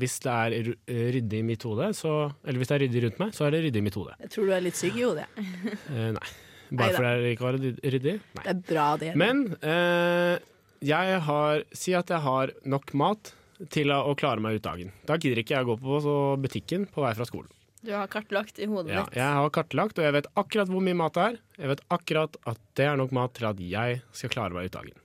hvis 0.00 0.16
det 0.24 0.32
er 0.32 0.70
ryddig 1.18 1.42
i 1.42 1.46
mitt 1.52 1.66
hode, 1.68 1.90
så, 1.98 2.14
eller 2.46 2.62
hvis 2.62 2.72
det 2.72 2.78
er 2.78 2.84
ryddig 2.86 3.04
rundt 3.06 3.20
meg, 3.22 3.34
så 3.36 3.46
er 3.46 3.56
det 3.56 3.64
ryddig 3.66 3.82
i 3.82 3.86
mitt 3.88 3.98
hode. 4.00 4.16
Jeg 4.24 4.32
tror 4.34 4.48
du 4.48 4.54
er 4.56 4.64
litt 4.64 4.80
syk 4.80 4.96
i 4.96 5.04
hodet. 5.04 5.28
Eh, 5.36 6.08
nei. 6.18 6.32
Bare 6.72 6.96
fordi 6.96 7.12
jeg 7.28 7.36
ikke 7.36 7.48
har 7.50 7.60
ryddig-? 7.60 8.18
Nei. 8.38 8.44
Det 8.46 8.52
er 8.54 8.60
bra, 8.72 8.88
det. 9.00 9.12
Men 9.20 9.44
eh, 9.60 10.36
jeg 10.82 11.18
har 11.28 11.64
Si 11.76 11.92
at 11.94 12.10
jeg 12.10 12.24
har 12.24 12.52
nok 12.64 12.94
mat 12.98 13.34
til 13.70 13.92
å 13.94 14.14
klare 14.18 14.42
meg 14.42 14.56
ut 14.58 14.64
dagen. 14.64 14.94
Da 15.06 15.18
gidder 15.20 15.42
ikke 15.42 15.54
jeg 15.58 15.66
å 15.66 15.74
gå 15.74 15.76
på 15.82 16.14
butikken 16.42 16.88
på 16.90 17.04
vei 17.04 17.12
fra 17.18 17.28
skolen. 17.28 17.50
Du 17.82 17.92
har 17.94 18.06
kartlagt 18.10 18.58
i 18.62 18.66
hodet 18.70 18.92
Ja, 18.94 19.04
ditt. 19.08 19.16
jeg 19.18 19.26
har 19.38 19.50
kartlagt, 19.54 19.98
og 19.98 20.04
jeg 20.06 20.14
vet 20.14 20.26
akkurat 20.38 20.70
hvor 20.70 20.82
mye 20.86 20.94
mat 20.98 21.16
det 21.18 21.22
er. 21.28 21.38
Jeg 21.58 21.70
vet 21.72 21.80
akkurat 21.90 22.36
at 22.46 22.60
det 22.78 22.84
er 22.86 22.98
nok 23.00 23.14
mat 23.16 23.32
til 23.34 23.48
at 23.48 23.62
jeg 23.62 24.02
skal 24.14 24.30
klare 24.30 24.54
meg 24.54 24.68
ut 24.70 24.76
dagen. 24.76 25.00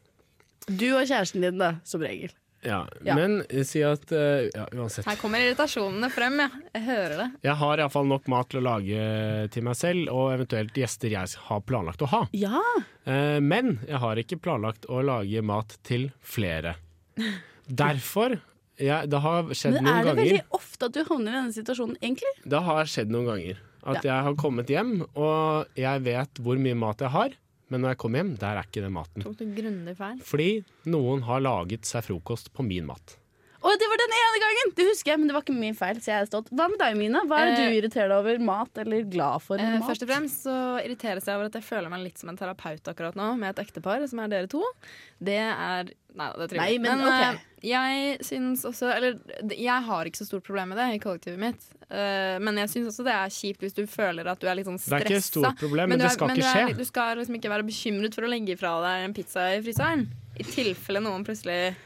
Du 0.67 0.89
og 0.98 1.05
kjæresten 1.07 1.41
din, 1.41 1.57
da, 1.62 1.72
som 1.88 2.03
regel. 2.05 2.34
Ja, 2.65 2.81
Ja. 3.05 3.13
Men 3.15 3.43
eh, 3.50 3.62
si 3.63 3.79
at 3.86 4.10
uh, 4.12 4.48
ja, 4.50 4.65
Uansett. 4.74 5.05
Her 5.07 5.15
kommer 5.22 5.39
irritasjonene 5.46 6.10
frem, 6.12 6.39
ja. 6.41 6.48
Jeg 6.74 6.84
hører 6.88 7.13
det. 7.22 7.27
Jeg 7.46 7.55
har 7.62 7.77
iallfall 7.84 8.10
nok 8.10 8.27
mat 8.34 8.50
til 8.51 8.60
å 8.60 8.65
lage 8.65 9.03
til 9.53 9.63
meg 9.63 9.77
selv, 9.77 10.10
og 10.12 10.34
eventuelt 10.34 10.75
gjester 10.75 11.13
jeg 11.13 11.38
har 11.48 11.62
planlagt 11.69 12.01
å 12.03 12.10
ha. 12.12 12.22
Ja! 12.36 12.62
Uh, 13.07 13.38
men 13.41 13.77
jeg 13.88 14.01
har 14.03 14.19
ikke 14.22 14.39
planlagt 14.41 14.86
å 14.89 15.01
lage 15.05 15.41
mat 15.46 15.77
til 15.88 16.10
flere. 16.22 16.75
Derfor 17.84 18.39
jeg, 18.77 19.10
Det 19.10 19.19
har 19.24 19.43
skjedd 19.53 19.77
noen 19.77 19.86
ganger. 19.86 19.93
Men 19.93 19.98
er 19.98 20.03
det 20.03 20.12
ganger 20.12 20.24
veldig 20.24 20.60
ofte 20.60 20.86
at 20.89 20.93
du 20.93 21.03
havner 21.10 21.31
i 21.31 21.38
denne 21.41 21.55
situasjonen, 21.57 21.98
egentlig? 22.01 22.34
Det 22.46 22.62
har 22.69 22.86
skjedd 22.93 23.10
noen 23.13 23.25
ganger 23.31 23.60
at 23.88 24.03
jeg 24.03 24.24
har 24.27 24.34
kommet 24.36 24.67
hjem, 24.67 24.96
og 25.15 25.67
jeg 25.79 26.01
vet 26.03 26.41
hvor 26.43 26.57
mye 26.60 26.75
mat 26.75 27.00
jeg 27.05 27.10
har, 27.13 27.36
men 27.72 27.81
når 27.84 27.93
jeg 27.93 27.98
kommer 28.01 28.19
hjem, 28.22 28.34
der 28.39 28.57
er 28.60 28.67
ikke 28.67 28.84
den 28.84 28.93
maten. 28.96 29.24
Fordi 30.27 30.50
noen 30.91 31.24
har 31.27 31.39
laget 31.43 31.88
seg 31.88 32.03
frokost 32.07 32.51
på 32.55 32.65
min 32.67 32.86
mat. 32.89 33.15
Å, 33.57 33.72
det 33.74 33.88
var 33.89 33.98
den 34.00 34.13
ene 34.15 34.39
gangen! 34.39 34.69
Det 34.77 34.86
husker 34.86 35.12
jeg, 35.12 35.19
men 35.19 35.27
det 35.27 35.34
var 35.36 35.41
ikke 35.43 35.55
min 35.57 35.75
feil. 35.75 35.98
Så 36.00 36.12
jeg 36.12 36.22
er 36.24 36.27
stolt. 36.29 36.48
Hva 36.55 36.67
med 36.69 36.77
deg, 36.79 36.93
Mina? 36.96 37.24
Hva 37.27 37.39
er 37.41 37.50
det 37.50 37.55
Eh, 37.57 37.72
du 37.72 37.77
irriterer 37.79 38.12
deg 38.13 38.19
over? 38.22 38.38
Mat 38.48 38.77
eller 38.84 39.01
glad 39.12 39.41
for 39.43 39.57
Eh, 39.60 39.72
mat? 39.79 39.88
først 39.89 40.05
og 40.05 40.12
fremst 40.12 40.43
så 40.46 40.53
irriteres 40.86 41.25
jeg 41.25 41.36
over 41.36 41.50
at 41.50 41.57
jeg 41.57 41.65
føler 41.65 41.89
meg 41.91 42.03
litt 42.05 42.22
som 42.22 42.29
en 42.29 42.38
terapeut 42.38 42.86
akkurat 42.93 43.17
nå, 43.17 43.31
med 43.41 43.50
et 43.57 43.63
ektepar, 43.65 44.05
som 44.07 44.19
er 44.24 44.27
dere 44.31 44.48
to. 44.48 44.62
Det 45.19 45.39
er 45.41 45.89
Nei, 46.17 46.27
det 46.33 46.50
tror 46.50 46.62
jeg 46.63 46.77
ikke. 46.77 46.83
men 46.88 47.01
men 47.03 47.07
okay. 47.13 47.39
jeg 47.67 48.17
syns 48.25 48.65
også 48.65 48.89
Eller 48.95 49.53
jeg 49.53 49.86
har 49.88 50.09
ikke 50.09 50.17
så 50.17 50.25
stort 50.25 50.45
problem 50.47 50.74
med 50.74 50.79
det 50.81 50.88
i 50.95 51.01
kollektivet 51.03 51.41
mitt, 51.41 51.74
Uh, 51.88 52.36
men 52.43 52.57
jeg 52.59 52.67
syns 52.67 52.89
også 52.89 53.03
det 53.07 53.13
er 53.15 53.29
kjipt 53.31 53.62
hvis 53.63 53.75
du 53.77 53.86
føler 53.88 54.27
at 54.27 54.41
du 54.41 54.47
er 54.51 54.57
litt 54.59 54.67
sånn 54.67 54.75
Det 54.75 54.91
er 54.91 55.05
ikke 55.05 55.19
et 55.21 55.24
stort 55.24 55.55
problem, 55.55 55.93
men, 55.93 56.01
du 56.01 56.03
det 56.03 56.09
skal 56.12 56.27
men 56.27 56.36
ikke 56.36 56.43
du, 56.43 56.50
skje. 56.51 56.63
er, 56.67 56.74
du 56.75 56.83
skal 56.89 57.13
liksom 57.21 57.38
ikke 57.38 57.51
være 57.53 57.63
bekymret 57.63 58.17
for 58.17 58.27
å 58.27 58.31
legge 58.33 58.57
fra 58.59 58.74
deg 58.83 59.05
en 59.05 59.13
pizza 59.15 59.45
i 59.55 59.62
fryseren. 59.63 60.03
I 60.36 60.43
tilfelle 60.43 61.00
noen 61.05 61.24
plutselig 61.24 61.77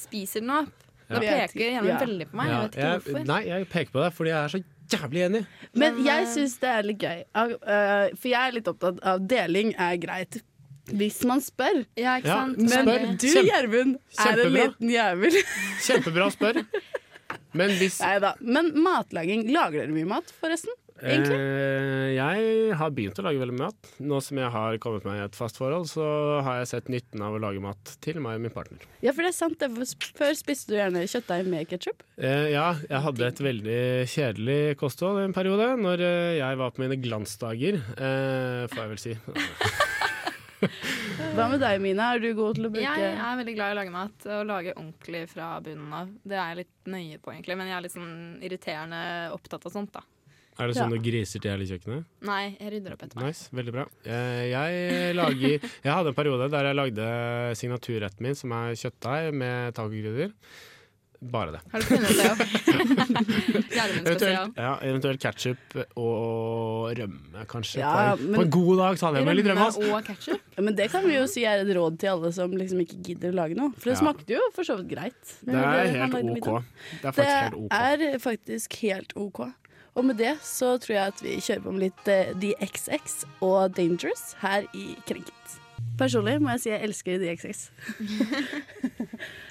spiser 0.00 0.40
den 0.40 0.54
opp. 0.62 0.72
Da 1.10 1.20
Ja. 1.20 1.34
peker 1.42 1.60
gjerne 1.74 1.92
Ja. 1.92 1.98
veldig 2.00 2.26
på 2.30 2.40
meg. 2.40 2.48
Ja, 2.48 2.54
jeg 2.54 2.62
vet 2.62 2.72
ikke 2.72 2.88
jeg, 2.88 3.02
hvorfor. 3.04 3.26
nei, 3.26 3.40
jeg 3.50 3.68
peker 3.68 3.92
på 3.92 4.00
deg 4.06 4.16
fordi 4.16 4.30
jeg 4.30 4.40
er 4.40 4.54
så 4.54 4.62
jævlig 4.96 5.24
enig. 5.28 5.46
Men 5.74 6.04
jeg 6.04 6.22
eh, 6.22 6.32
syns 6.32 6.58
det 6.64 6.70
er 6.70 6.82
litt 6.88 7.04
gøy. 7.04 7.20
For 8.16 8.28
jeg 8.32 8.40
er 8.40 8.56
litt 8.56 8.72
opptatt 8.72 9.04
av 9.12 9.28
deling 9.28 9.74
er 9.76 9.96
greit. 10.00 10.40
Hvis 10.90 11.20
man 11.28 11.40
spør. 11.44 11.82
Ja, 11.98 12.16
ikke 12.20 12.28
Ja, 12.32 12.38
sant? 12.44 12.58
Men 12.58 12.70
Spør. 12.88 13.06
du, 13.20 13.26
Kjempe- 13.28 13.46
Gjermund, 13.50 13.96
er 14.18 14.44
en 14.46 14.52
liten 14.56 14.90
jævel. 14.96 15.40
Kjempebra 15.86 16.30
spør. 16.34 16.62
Men 17.52 17.70
hvis 17.80 17.98
Nei 18.02 18.18
da. 18.22 18.34
Men 18.40 18.72
matlaging, 18.82 19.48
lager 19.50 19.82
dere 19.84 19.94
mye 19.94 20.06
mat, 20.06 20.30
forresten? 20.40 20.70
Egentlig? 21.00 21.32
Eh, 21.40 22.10
jeg 22.12 22.74
har 22.76 22.90
begynt 22.92 23.16
å 23.16 23.22
lage 23.24 23.40
veldig 23.40 23.54
mye 23.56 23.70
mat. 23.70 23.88
Nå 24.04 24.18
som 24.22 24.36
jeg 24.36 24.50
har 24.52 24.76
kommet 24.84 25.06
meg 25.08 25.16
i 25.16 25.24
et 25.24 25.34
fast 25.38 25.56
forhold, 25.56 25.86
så 25.88 26.04
har 26.44 26.58
jeg 26.60 26.68
sett 26.74 26.90
nytten 26.92 27.22
av 27.24 27.34
å 27.34 27.40
lage 27.40 27.62
mat 27.64 27.94
til 28.04 28.20
meg 28.20 28.36
og 28.36 28.44
min 28.44 28.52
partner. 28.52 28.84
Ja, 29.00 29.14
for 29.16 29.24
det 29.24 29.30
er 29.32 29.38
sant. 29.38 29.64
Før 30.18 30.34
spiste 30.36 30.74
du 30.74 30.76
gjerne 30.76 31.06
kjøttdeig 31.08 31.48
med 31.48 31.70
ketsjup. 31.72 32.04
Eh, 32.20 32.50
ja, 32.52 32.66
jeg 32.84 33.00
hadde 33.06 33.30
et 33.30 33.40
veldig 33.48 33.80
kjedelig 34.12 34.60
kosthold 34.82 35.22
en 35.24 35.32
periode 35.36 35.70
når 35.80 36.04
eh, 36.04 36.34
jeg 36.42 36.60
var 36.60 36.76
på 36.76 36.84
mine 36.84 37.00
glansdager, 37.00 37.80
eh, 37.96 38.66
får 38.68 38.82
jeg 38.84 38.92
vel 38.92 39.02
si. 39.08 39.16
Hva 41.36 41.46
med 41.50 41.60
deg, 41.62 41.80
Mina? 41.82 42.10
Er 42.14 42.22
du 42.22 42.28
god 42.36 42.58
til 42.58 42.68
å 42.68 42.70
bruke 42.72 42.84
Jeg 42.84 43.16
er 43.16 43.36
veldig 43.40 43.54
glad 43.56 43.72
i 43.72 43.74
å 43.74 43.78
lage 43.80 43.92
mat 43.94 44.26
og 44.28 44.46
lage 44.48 44.74
ordentlig 44.76 45.24
fra 45.32 45.50
bunnen 45.64 45.92
av. 45.96 46.08
Det 46.22 46.36
er 46.36 46.48
jeg 46.54 46.60
litt 46.64 46.90
nøye 46.94 47.18
på, 47.22 47.32
egentlig, 47.34 47.56
men 47.60 47.70
jeg 47.70 47.76
er 47.78 47.84
litt 47.86 47.94
sånn 47.96 48.16
irriterende 48.44 49.02
opptatt 49.36 49.68
av 49.70 49.74
sånt, 49.76 49.92
da. 49.96 50.02
Er 50.60 50.68
det 50.68 50.74
sånn 50.76 50.90
Ja. 50.92 50.98
du 50.98 51.04
griser 51.06 51.40
til 51.40 51.50
hele 51.54 51.64
kjøkkenet? 51.64 52.04
Nei, 52.28 52.56
jeg 52.60 52.72
rydder 52.74 52.92
opp 52.92 53.04
etter 53.06 53.16
meg. 53.20 53.30
Nice, 53.30 53.48
veldig 53.56 53.72
bra. 53.72 53.84
Eh, 54.04 54.42
jeg 54.50 55.14
lager 55.16 55.54
Jeg 55.62 55.92
hadde 55.94 56.10
en 56.12 56.18
periode 56.18 56.50
der 56.52 56.68
jeg 56.68 56.76
lagde 56.76 57.06
signaturretten 57.56 58.20
min, 58.26 58.34
som 58.36 58.52
er 58.52 58.74
kjøttdeig 58.76 59.32
med 59.32 59.72
tacokrydder. 59.78 60.34
Bare 61.20 61.52
det. 61.52 61.60
Har 61.72 61.80
du 61.80 61.84
funnet 61.84 62.16
det 62.16 62.30
opp? 62.32 62.40
Eventuelt, 64.00 64.56
ja, 64.56 64.70
eventuelt 64.88 65.20
ketsjup 65.20 65.74
og 66.00 66.94
rømme, 66.96 67.42
kanskje. 67.50 67.82
Ja, 67.82 68.14
men- 68.16 68.38
på 68.38 68.44
en 68.46 68.50
god 68.54 68.76
dag 68.80 68.98
tar 69.02 69.18
jeg 69.18 69.26
med 69.28 69.36
litt 69.36 69.50
rømme. 69.50 69.66
Altså. 69.68 70.32
Ja, 70.56 70.62
Men 70.64 70.76
det 70.78 70.88
kan 70.90 71.04
vi 71.06 71.14
jo 71.18 71.26
si 71.28 71.44
er 71.44 71.60
et 71.60 71.76
råd 71.76 71.98
til 72.00 72.08
alle 72.14 72.32
som 72.32 72.50
liksom 72.56 72.80
ikke 72.86 73.02
gidder 73.04 73.32
å 73.34 73.38
lage 73.42 73.54
noe. 73.58 73.72
For 73.76 73.90
det 73.90 73.98
Ja. 73.98 74.00
smakte 74.00 74.32
jo 74.38 74.40
for 74.56 74.64
så 74.64 74.76
vidt 74.80 74.88
greit. 74.96 75.36
Det 75.44 75.54
er 75.54 75.92
helt 75.92 76.14
OK. 76.14 76.64
Det 77.02 77.04
er 77.04 77.12
Det 77.12 77.14
faktisk 77.14 77.36
helt 77.36 77.54
OK. 77.54 77.72
er 77.72 78.18
faktisk 78.18 78.76
helt 78.80 79.12
OK. 79.16 79.40
Og 79.96 80.04
med 80.04 80.16
det 80.16 80.38
så 80.40 80.78
tror 80.80 80.94
jeg 80.94 81.06
at 81.12 81.20
vi 81.20 81.36
kjører 81.36 81.62
på 81.62 81.72
med 81.72 81.80
litt 81.80 82.04
DXX 82.40 82.84
The 82.86 82.96
XX 82.96 83.24
og 83.42 83.74
Dangerous 83.76 84.34
her 84.40 84.64
i 84.72 84.96
Krenket. 85.06 85.59
Personlig 86.00 86.38
må 86.40 86.54
jeg 86.56 86.60
si 86.64 86.70
jeg 86.72 86.80
elsker 86.88 87.20
The 87.20 87.34
XX. 87.36 87.66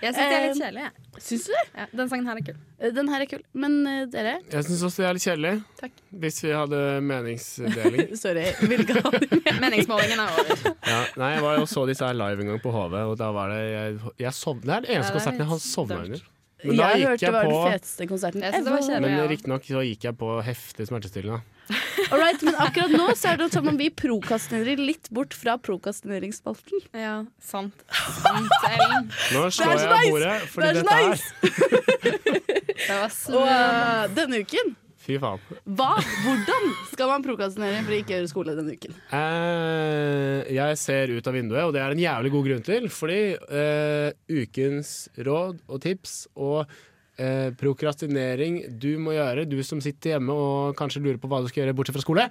Jeg 0.02 0.14
syns 0.16 0.30
de 0.32 0.34
er 0.34 0.44
litt 0.46 0.56
Eh, 0.56 0.60
kjedelige. 0.64 0.86
jeg. 0.88 1.22
Syns 1.22 1.44
du 1.46 1.52
det? 1.54 1.62
Ja, 1.78 1.86
den 2.00 2.10
sangen 2.10 2.28
her 2.30 2.38
er 2.40 2.46
kul. 2.48 2.56
Eh, 2.80 2.92
Den 2.96 3.10
her 3.12 3.22
er 3.22 3.28
kul. 3.30 3.42
Men 3.54 3.76
uh, 3.86 4.06
dere 4.10 4.32
Jeg 4.50 4.64
syns 4.66 4.82
også 4.88 5.04
det 5.04 5.08
er 5.10 5.18
litt 5.18 5.26
kjedelig. 5.28 5.52
Takk. 5.82 6.00
Hvis 6.24 6.40
vi 6.46 6.54
hadde 6.56 6.80
meningsdeling. 7.06 8.16
Sorry, 8.24 8.46
vil 8.72 8.86
ikke 8.86 9.04
ha 9.04 9.12
det. 9.18 9.30
Meningsmålingen 9.64 10.24
er 10.24 10.34
over. 10.40 10.74
Ja, 10.88 11.00
nei, 11.22 11.30
jeg 11.36 11.44
var 11.46 11.60
jo 11.60 11.68
og 11.68 11.72
så 11.76 11.86
disse 11.92 12.08
her 12.08 12.18
live 12.18 12.42
en 12.48 12.54
gang 12.54 12.64
på 12.64 12.74
HV, 12.74 12.98
og 13.12 13.16
da 13.20 13.30
var 13.36 13.54
det 13.54 13.62
Jeg, 13.70 14.00
jeg 14.26 14.34
sovna. 14.40 14.66
Det 14.66 14.78
er 14.80 14.88
den 14.88 14.96
eneste 14.98 15.12
det 15.12 15.14
er 15.14 15.20
konserten 15.20 15.44
jeg 15.46 15.52
har 15.54 15.64
sovna 15.68 16.02
under. 16.08 16.26
Men 16.64 16.76
da 16.76 16.90
Jeg 16.90 17.00
gikk 17.00 17.08
hørte 17.08 17.20
det 17.20 17.28
jeg 17.28 17.34
var 17.34 17.46
på 17.46 17.52
den 17.54 17.72
feteste 17.72 18.08
konserten 18.10 18.44
ever. 18.44 19.00
Men 19.06 19.22
riktignok 19.32 19.64
så 19.70 19.84
gikk 19.88 20.04
jeg 20.10 20.18
på 20.20 20.32
heftig 20.44 20.88
smertestillende. 20.90 21.40
Alright, 22.12 22.42
men 22.42 22.56
akkurat 22.58 22.90
nå 22.98 23.06
så 23.16 23.30
er 23.36 23.38
det 23.44 23.48
som 23.54 23.68
om 23.70 23.78
vi 23.78 23.92
prokastinerer 23.94 24.80
litt 24.82 25.06
bort 25.14 25.36
fra 25.38 25.54
prokastineringsspalten. 25.62 26.82
Ja, 26.98 27.20
sant. 27.40 27.76
sant 27.94 28.50
Nå 29.36 29.46
slår 29.54 29.76
jeg 29.78 29.92
nice! 29.94 30.10
bordet, 30.10 30.36
fordi 30.50 30.66
Det 30.66 30.70
er 30.70 30.74
dette 30.82 30.98
nice! 31.06 31.28
Det 32.80 32.96
var 32.96 33.06
Og 33.06 33.12
smooth. 33.14 33.52
eh, 33.54 34.04
denne 34.18 34.40
uken, 34.42 34.74
Fy 35.10 35.16
faen. 35.18 35.42
hva, 35.74 35.96
hvordan 36.22 36.66
skal 36.92 37.10
man 37.10 37.24
prokrastinere 37.26 37.80
for 37.82 37.96
å 37.96 37.98
ikke 37.98 38.14
gjøre 38.14 38.30
skole 38.30 38.54
denne 38.54 38.76
uken? 38.78 38.94
Uh, 39.10 40.44
jeg 40.54 40.76
ser 40.78 41.14
ut 41.16 41.30
av 41.30 41.34
vinduet, 41.34 41.64
og 41.66 41.74
det 41.74 41.82
er 41.82 41.96
en 41.96 42.04
jævlig 42.04 42.32
god 42.36 42.46
grunn 42.50 42.66
til. 42.68 42.86
Fordi 42.94 43.22
uh, 43.50 44.12
ukens 44.30 44.92
råd 45.18 45.64
og 45.66 45.82
tips 45.82 46.20
og 46.38 46.60
uh, 46.70 47.50
prokrastinering 47.60 48.62
du 48.82 48.92
må 49.02 49.16
gjøre, 49.18 49.48
du 49.50 49.58
som 49.66 49.82
sitter 49.82 50.16
hjemme 50.16 50.36
og 50.36 50.78
kanskje 50.80 51.02
lurer 51.02 51.18
på 51.22 51.32
hva 51.32 51.42
du 51.42 51.50
skal 51.50 51.64
gjøre 51.66 51.78
bortsett 51.80 51.98
fra 51.98 52.06
skole, 52.06 52.28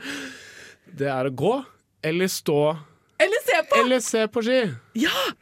det 0.99 1.11
er 1.11 1.29
å 1.29 1.35
gå 1.35 1.57
eller 2.07 2.31
stå 2.31 2.61
Eller 3.19 3.43
se 3.43 3.59
på! 3.67 3.81
eller 3.83 4.03
se 4.07 4.23
på 4.31 4.45
ski. 4.47 4.61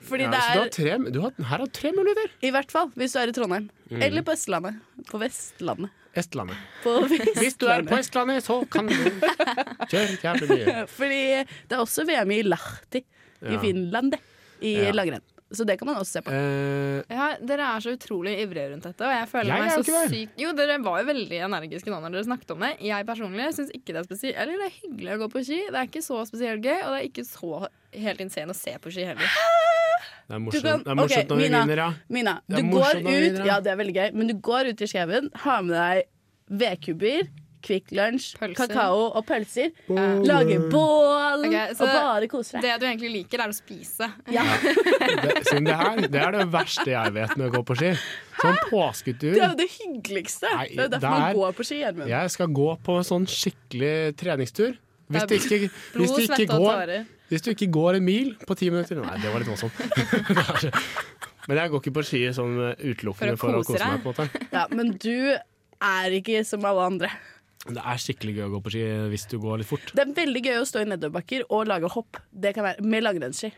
Fordi 0.09 0.25
Ja, 0.25 0.33
det 0.33 0.40
så 0.40 0.55
du 0.57 0.59
har 0.62 0.64
er 0.64 0.72
tre, 0.72 0.96
du 1.12 1.20
har, 1.20 1.37
her 1.53 1.66
er 1.66 1.72
tre 1.77 1.92
muligheter. 1.92 2.33
i 2.40 2.55
hvert 2.57 2.72
fall 2.72 2.88
hvis 2.96 3.12
du 3.12 3.20
er 3.20 3.29
i 3.29 3.37
Trondheim. 3.37 3.68
Mm. 3.92 4.01
Eller 4.09 4.25
på 4.25 4.33
Østlandet. 4.33 4.81
På 5.11 5.20
Vestlandet. 5.20 5.92
Estlandet. 6.22 6.57
På 6.83 6.96
Hvis 7.09 7.57
du 7.61 7.66
er 7.72 7.83
på 7.87 7.98
Estlandet, 8.00 8.44
så 8.46 8.61
kan 8.70 8.87
du 8.90 8.96
kjøre 9.90 10.18
jævlig 10.22 10.48
mye. 10.52 10.76
Fordi 10.98 11.22
det 11.44 11.76
er 11.76 11.83
også 11.85 12.07
VM 12.09 12.31
i 12.37 12.42
Lahti 12.46 13.02
i 13.02 13.55
Ja. 13.55 13.61
Finland. 13.62 14.16
I 14.64 14.76
Ja. 14.87 14.92
langrenn. 14.96 15.24
Så 15.55 15.62
det 15.62 15.76
kan 15.79 15.87
man 15.87 15.94
også 16.00 16.16
se 16.16 16.20
på. 16.26 16.33
Uh, 16.35 17.05
Ja, 17.12 17.26
dere 17.38 17.66
er 17.76 17.83
så 17.85 17.92
utrolig 17.94 18.33
ivrige 18.42 18.72
rundt 18.72 18.83
dette, 18.88 19.05
og 19.07 19.12
jeg 19.14 19.29
føler 19.31 19.52
Jeg 19.52 19.62
meg 19.62 19.85
så 19.87 20.00
syk 20.11 20.40
Jo, 20.42 20.50
dere 20.59 20.79
var 20.83 20.96
jo 20.98 21.07
veldig 21.07 21.38
energiske 21.46 21.92
nå 21.92 22.00
når 22.02 22.16
dere 22.16 22.26
snakket 22.26 22.50
om 22.57 22.64
det. 22.66 22.72
Jeg 22.83 23.07
personlig 23.07 23.46
syns 23.55 23.70
ikke 23.76 23.94
det 23.94 24.00
er 24.02 24.09
spesielt 24.09 24.40
Eller 24.42 24.59
det 24.59 24.66
er 24.72 24.74
hyggelig 24.81 25.12
å 25.14 25.20
gå 25.22 25.29
på 25.37 25.44
ski. 25.46 25.61
Det 25.70 25.79
er 25.79 25.87
ikke 25.87 26.02
så 26.02 26.18
spesielt 26.26 26.66
gøy, 26.66 26.81
og 26.83 26.90
det 26.90 26.98
er 26.98 27.07
ikke 27.12 27.26
så 27.29 27.62
helt 27.94 28.24
insane 28.26 28.50
å 28.50 28.59
se 28.59 28.74
på 28.83 28.90
ski 28.96 29.07
heller. 29.07 29.38
Det 30.26 30.34
er 30.34 30.42
morsomt, 30.42 30.64
kan- 30.66 30.82
det 30.82 30.90
er 30.90 30.98
morsomt 30.98 31.16
okay, 31.16 31.26
når 31.30 31.36
vi 31.36 31.48
vinner, 31.48 31.76
ja. 31.84 31.88
Mina, 32.10 32.36
du 32.50 32.56
går 32.62 33.00
når 33.00 33.00
ut 33.00 33.22
vinner, 33.22 33.46
Ja, 33.46 33.60
det 33.62 33.70
er 33.72 33.76
veldig 33.82 33.94
gøy, 33.96 34.12
men 34.14 34.26
du 34.26 34.34
går 34.34 34.70
ut 34.72 34.80
i 34.82 34.86
Skjeven, 34.90 35.30
har 35.46 35.62
med 35.62 35.76
deg 35.76 36.04
vedkubber, 36.62 37.28
Kvikk 37.66 37.88
Lunsj, 37.98 38.36
kakao 38.54 39.08
og 39.18 39.24
pølser. 39.26 39.72
Bål. 39.88 40.20
Lager 40.28 40.66
bål 40.70 41.46
okay, 41.48 41.72
og 41.74 41.80
bare 41.88 42.28
koser 42.30 42.60
deg. 42.60 42.66
Det 42.66 42.74
du 42.78 42.86
egentlig 42.86 43.10
liker, 43.10 43.42
er 43.42 43.50
å 43.50 43.56
spise. 43.56 44.06
Ja, 44.30 44.44
Det, 44.62 45.64
det 45.66 45.74
her 45.74 46.00
det 46.06 46.20
er 46.22 46.36
det 46.36 46.44
verste 46.52 46.86
jeg 46.92 47.14
vet 47.16 47.34
med 47.36 47.48
å 47.48 47.52
gå 47.56 47.62
på 47.66 47.76
ski. 47.80 47.90
Sånn 48.38 48.58
påsketur. 48.70 49.34
Det 49.34 49.42
er 49.42 49.50
jo 49.50 49.58
det 49.58 49.68
hyggeligste. 49.72 50.52
Nei, 50.54 50.68
det 50.76 50.84
er 50.84 50.92
derfor 50.94 51.08
der, 51.08 51.24
man 51.26 51.38
går 51.40 51.56
på 51.58 51.66
ski. 51.66 51.80
Hjelmen. 51.82 52.08
Jeg 52.12 52.30
skal 52.36 52.52
gå 52.60 52.68
på 52.86 52.98
en 53.00 53.08
sånn 53.10 53.26
skikkelig 53.26 53.94
treningstur. 54.20 54.76
Hvis 55.07 55.27
du 55.29 55.35
ikke, 55.37 55.71
hvis 55.95 56.12
du 56.16 56.21
ikke, 56.25 56.47
går, 56.51 56.92
hvis 57.31 57.45
du 57.45 57.51
ikke 57.53 57.69
går 57.71 57.99
en 58.01 58.07
mil 58.07 58.33
på 58.49 58.57
ti 58.59 58.71
minutter 58.73 58.99
Nei, 59.05 59.19
det 59.23 59.31
var 59.31 59.42
litt 59.42 59.51
voldsomt. 59.53 59.77
Men 61.47 61.61
jeg 61.61 61.71
går 61.71 61.83
ikke 61.85 61.95
på 61.95 62.03
ski 62.09 62.23
sånn 62.35 62.57
utelukkende 62.75 63.37
For 63.38 63.53
for 63.53 63.61
å 63.61 63.66
kose 63.69 63.87
meg. 63.87 64.03
på 64.03 64.11
en 64.11 64.16
måte 64.19 64.47
Ja, 64.51 64.64
men 64.75 64.90
du 64.99 65.37
er 65.87 66.16
ikke 66.16 66.40
som 66.49 66.64
alle 66.66 66.88
andre. 66.90 67.11
Det 67.66 67.83
er 67.83 68.01
skikkelig 68.03 68.35
gøy 68.35 68.45
å 68.49 68.51
gå 68.57 68.61
på 68.64 68.73
ski 68.75 68.83
hvis 69.12 69.29
du 69.31 69.37
går 69.42 69.61
litt 69.62 69.71
fort. 69.71 69.92
Det 69.95 70.03
er 70.03 70.11
veldig 70.16 70.42
gøy 70.42 70.59
å 70.59 70.66
stå 70.66 70.83
i 70.83 70.88
nedoverbakker 70.90 71.47
og 71.55 71.71
lage 71.71 71.90
hopp. 71.95 72.19
Det 72.35 72.51
kan 72.57 72.66
være 72.66 72.83
Med 72.87 73.07
langrennsski. 73.07 73.53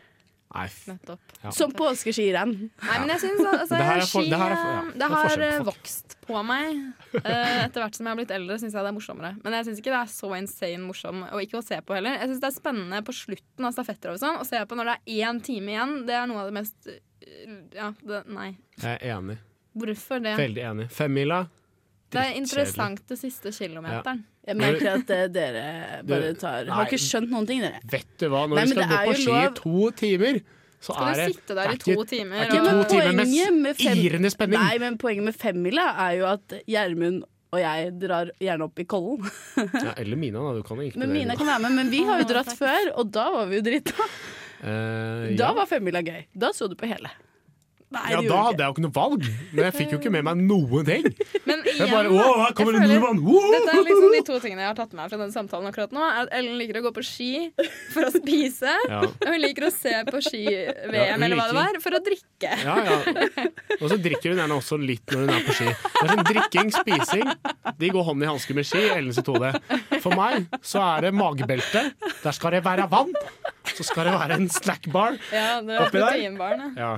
Nei, 0.49 0.65
Nettopp. 0.89 1.19
Ja. 1.43 1.51
Som 1.53 1.71
påskeskirenn. 1.77 2.53
Nei, 2.81 2.95
men 3.03 3.11
jeg 3.13 3.21
syns 3.21 3.41
altså, 3.45 3.77
Det 3.77 3.85
for- 3.85 4.05
ski 4.09 4.29
det 4.31 4.39
for- 4.39 4.53
ja, 4.55 4.79
eh, 4.81 4.93
det 4.97 5.09
har 5.11 5.65
vokst 5.67 6.15
på 6.25 6.41
meg. 6.45 6.79
Uh, 7.13 7.65
etter 7.67 7.83
hvert 7.83 7.95
som 7.95 8.07
jeg 8.07 8.11
har 8.15 8.17
blitt 8.17 8.33
eldre, 8.33 8.57
syns 8.57 8.73
jeg 8.73 8.81
det 8.81 8.89
er 8.89 8.95
morsommere. 8.97 9.31
Men 9.43 9.53
jeg 9.53 9.67
syns 9.67 9.79
ikke 9.83 9.93
det 9.93 9.99
er 10.01 10.09
så 10.13 10.31
insane 10.39 10.81
morsom 10.87 11.21
og 11.27 11.39
ikke 11.43 11.59
å 11.61 11.63
se 11.65 11.77
på 11.85 11.93
heller. 11.93 12.17
Jeg 12.17 12.31
syns 12.31 12.41
det 12.41 12.49
er 12.49 12.57
spennende 12.57 13.03
på 13.05 13.13
slutten 13.13 13.69
av 13.69 13.73
stafetter 13.77 14.15
og 14.15 14.19
sånn, 14.23 14.39
å 14.41 14.45
se 14.49 14.57
på 14.65 14.79
når 14.79 14.89
det 14.89 14.97
er 14.97 15.29
én 15.29 15.43
time 15.45 15.69
igjen. 15.75 15.93
Det 16.09 16.17
er 16.17 16.25
noe 16.33 16.41
av 16.41 16.49
det 16.49 16.57
mest 16.57 16.89
eh, 16.89 17.55
Ja, 17.77 17.91
det, 18.01 18.23
nei. 18.33 18.49
jeg 18.81 18.97
er 18.97 19.15
enig. 19.19 19.37
Hvorfor 19.77 20.17
det? 20.25 20.33
Veldig 20.35 20.63
enig. 20.65 20.89
Femmila. 20.91 21.43
Det 22.09 22.21
er 22.25 22.37
interessant 22.39 23.01
det 23.07 23.17
siste 23.21 23.51
kilometeren. 23.53 24.23
Jeg 24.49 24.57
merker 24.57 24.95
at 24.95 25.11
uh, 25.13 25.25
dere 25.29 25.63
bare 26.09 26.31
tar 26.41 26.65
Har 26.65 26.83
Nei. 26.83 26.85
ikke 26.89 26.97
skjønt 27.03 27.29
noen 27.29 27.45
ting, 27.49 27.59
dere. 27.61 27.81
Vet 27.91 28.07
du 28.17 28.29
hva, 28.33 28.47
når 28.49 28.55
Nei, 28.57 28.63
du 28.65 28.71
skal 28.73 28.87
gå 28.89 29.01
på 29.05 29.17
ski 29.19 29.35
i 29.37 29.49
to 29.59 29.91
timer, 29.99 30.39
så 30.79 30.95
Skal 30.95 31.09
du 31.13 31.19
det 31.19 31.27
sitte 31.35 31.55
der 31.59 31.73
i 31.73 31.77
to 31.83 31.91
ikke- 31.91 32.07
timer 32.09 32.39
er 32.39 32.45
ikke 32.47 32.61
ja, 32.63 32.71
to 32.71 32.87
timer 32.89 33.51
med 33.59 33.75
fem- 33.77 34.01
irrende 34.05 34.31
spenning. 34.33 34.61
Nei, 34.63 34.77
men 34.81 34.97
poenget 34.97 35.23
med 35.27 35.35
femmila 35.35 35.85
er 36.07 36.15
jo 36.17 36.25
at 36.31 36.55
Gjermund 36.65 37.23
og 37.51 37.57
jeg 37.59 37.93
drar 37.99 38.29
gjerne 38.39 38.63
opp 38.69 38.79
i 38.79 38.83
Kollen. 38.85 39.29
Ja, 39.85 39.93
eller 39.97 40.15
Mina, 40.21 40.39
da. 40.39 40.51
Du 40.57 40.63
kan 40.63 40.77
ikke 40.85 40.97
Men 41.01 41.11
Mina 41.13 41.35
kan 41.35 41.47
være 41.49 41.61
med, 41.65 41.71
men 41.79 41.89
vi 41.93 42.03
har 42.05 42.21
jo 42.21 42.27
dratt 42.33 42.51
før, 42.57 42.91
og 42.95 43.09
da 43.11 43.23
var 43.33 43.47
vi 43.49 43.57
jo 43.57 43.65
drita. 43.65 44.09
Eh, 44.61 45.35
Da 45.37 45.49
ja. 45.49 45.53
var 45.57 45.65
femmila 45.69 46.01
gøy. 46.05 46.25
Da 46.33 46.51
så 46.53 46.67
du 46.69 46.75
på 46.79 46.85
hele. 46.89 47.09
Nei, 47.89 48.03
ja, 48.13 48.19
da 48.21 48.39
hadde 48.45 48.61
jeg 48.61 48.69
jo 48.69 48.73
ikke 48.75 48.83
noe 48.83 48.93
valg. 48.93 49.23
Men 49.49 49.63
jeg 49.65 49.73
fikk 49.73 49.93
jo 49.95 49.97
ikke 49.97 50.11
med 50.13 50.25
meg 50.27 50.41
noen 50.45 50.85
ting. 50.85 51.07
Men 51.49 51.63
Jeg 51.65 51.87
bare, 51.89 52.11
Åh, 52.13 52.41
her 52.43 52.53
kommer 52.57 52.77
en 52.77 52.85
nordmann! 52.85 53.21
Dette 53.55 53.73
er 53.73 53.87
liksom 53.87 54.13
de 54.13 54.19
to 54.27 54.37
tingene 54.43 54.61
jeg 54.61 54.69
har 54.69 54.77
tatt 54.77 54.93
med 54.93 55.01
meg 55.01 55.09
fra 55.09 55.19
denne 55.23 55.33
samtalen 55.33 55.69
akkurat 55.71 55.95
nå. 55.97 56.03
At 56.21 56.29
Ellen 56.37 56.59
liker 56.61 56.77
å 56.77 56.83
gå 56.85 56.91
på 56.99 57.05
ski 57.07 57.31
for 57.93 58.09
å 58.09 58.13
spise. 58.13 58.75
Ja. 58.89 59.01
Og 59.05 59.27
hun 59.27 59.37
liker 59.41 59.67
å 59.67 59.69
se 59.73 59.91
på 60.07 60.19
ski-VM 60.23 60.95
ja, 60.95 61.13
eller 61.13 61.37
hva 61.37 61.45
det 61.49 61.55
var, 61.57 61.77
for 61.83 61.93
å 61.93 61.99
drikke. 62.03 62.53
Ja, 62.63 62.75
ja. 62.87 63.43
Og 63.77 63.85
så 63.91 63.97
drikker 64.01 64.33
hun 64.33 64.41
gjerne 64.41 64.57
også 64.57 64.79
litt 64.81 65.13
når 65.13 65.25
hun 65.25 65.33
er 65.35 65.45
på 65.45 65.55
ski. 65.59 65.67
Det 65.69 66.01
er 66.01 66.11
sånn 66.13 66.23
Drikking, 66.29 66.71
spising, 66.73 67.29
de 67.79 67.91
går 67.93 68.07
hånd 68.09 68.25
i 68.25 68.29
hanske 68.31 68.55
med 68.57 68.67
ski. 68.67 68.81
Ellen 68.95 69.13
sitt 69.15 69.29
hode. 69.29 69.51
For 70.01 70.15
meg 70.17 70.49
så 70.65 70.81
er 70.87 71.07
det 71.07 71.13
magebelte. 71.17 71.85
Der 72.23 72.35
skal 72.35 72.57
det 72.57 72.63
være 72.65 72.89
vann. 72.91 73.13
Så 73.75 73.85
skal 73.85 74.09
det 74.09 74.15
være 74.17 74.37
en 74.39 74.49
snackbar. 74.51 75.17
Ja, 75.33 75.59
det 75.65 75.77
Oppi 75.85 76.01
er 76.01 76.35
der? 76.39 76.63
Ja. 76.79 76.91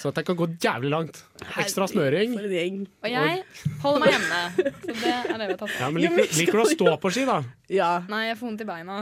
Så 0.00 0.10
at 0.10 0.18
jeg 0.20 0.26
kan 0.28 0.35
gå 0.38 0.46
jævlig 0.62 0.90
langt. 0.92 1.18
Ekstra 1.60 1.86
smøring. 1.90 2.34
Og 2.38 3.08
jeg 3.10 3.42
holder 3.82 4.00
meg 4.02 4.12
hjemme. 4.14 4.40
Så 4.56 4.94
det 5.00 5.12
er 5.12 5.38
det 5.40 5.46
vi 5.46 5.52
har 5.52 5.58
tatt. 5.60 5.74
Ja, 5.80 5.88
men 5.90 6.02
liker, 6.04 6.30
liker 6.38 6.52
du 6.58 6.62
å 6.62 6.66
stå 6.70 6.94
på 7.02 7.12
ski, 7.14 7.24
da? 7.28 7.36
Ja. 7.72 7.88
Nei, 8.10 8.20
jeg 8.28 8.38
får 8.40 8.48
vondt 8.50 8.62
i 8.64 8.68
beina. 8.68 8.96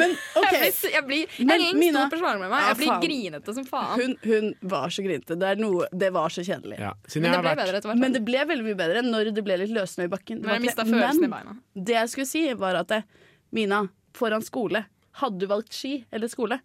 Men 0.00 0.14
okay. 0.40 0.60
Jeg 0.66 0.72
blir, 0.74 0.92
jeg 0.96 1.04
blir, 1.10 1.36
Men 1.40 1.54
Ellen 1.56 1.80
Mina- 1.82 2.04
sto 2.06 2.16
på 2.16 2.20
slalåm 2.22 2.44
med 2.44 2.52
meg. 2.52 2.64
Ja, 2.64 2.68
Jeg 2.72 2.78
blir 2.80 2.90
faen. 2.92 3.04
grinete 3.06 3.54
som 3.60 3.68
faen. 3.70 4.02
hun, 4.02 4.16
hun 4.26 4.50
var 4.74 4.94
så 4.96 5.04
grinete. 5.06 5.38
Det, 5.44 5.52
noe, 5.62 5.88
det 6.04 6.10
var 6.16 6.34
så 6.34 6.44
kjedelig. 6.46 6.80
Ja. 6.82 6.92
Men 7.14 7.28
det 7.30 7.38
ble 7.38 7.48
vært 7.50 7.62
bedre 7.64 7.80
etter. 7.82 8.00
Men 8.04 8.16
det 8.18 8.24
ble 8.26 8.44
veldig 8.52 8.66
mye 8.70 8.80
bedre 8.82 9.04
når 9.06 9.32
det 9.36 9.46
ble 9.46 9.60
litt 9.62 9.74
løssnø 9.76 10.08
i 10.08 10.12
bakken. 10.16 10.42
Det 10.42 10.48
Når 10.48 10.58
jeg 10.58 10.74
ikke- 10.74 10.86
i 10.88 11.20
Men 11.20 11.30
beina. 11.36 11.56
det 11.74 11.96
jeg 12.00 12.08
skulle 12.14 12.30
si, 12.32 12.44
var 12.54 12.80
at 12.82 12.96
Mina, 13.52 13.84
foran 14.14 14.42
skole, 14.46 14.84
hadde 15.18 15.38
du 15.42 15.46
valgt 15.50 15.72
ski 15.74 16.04
eller 16.12 16.28
skole? 16.30 16.60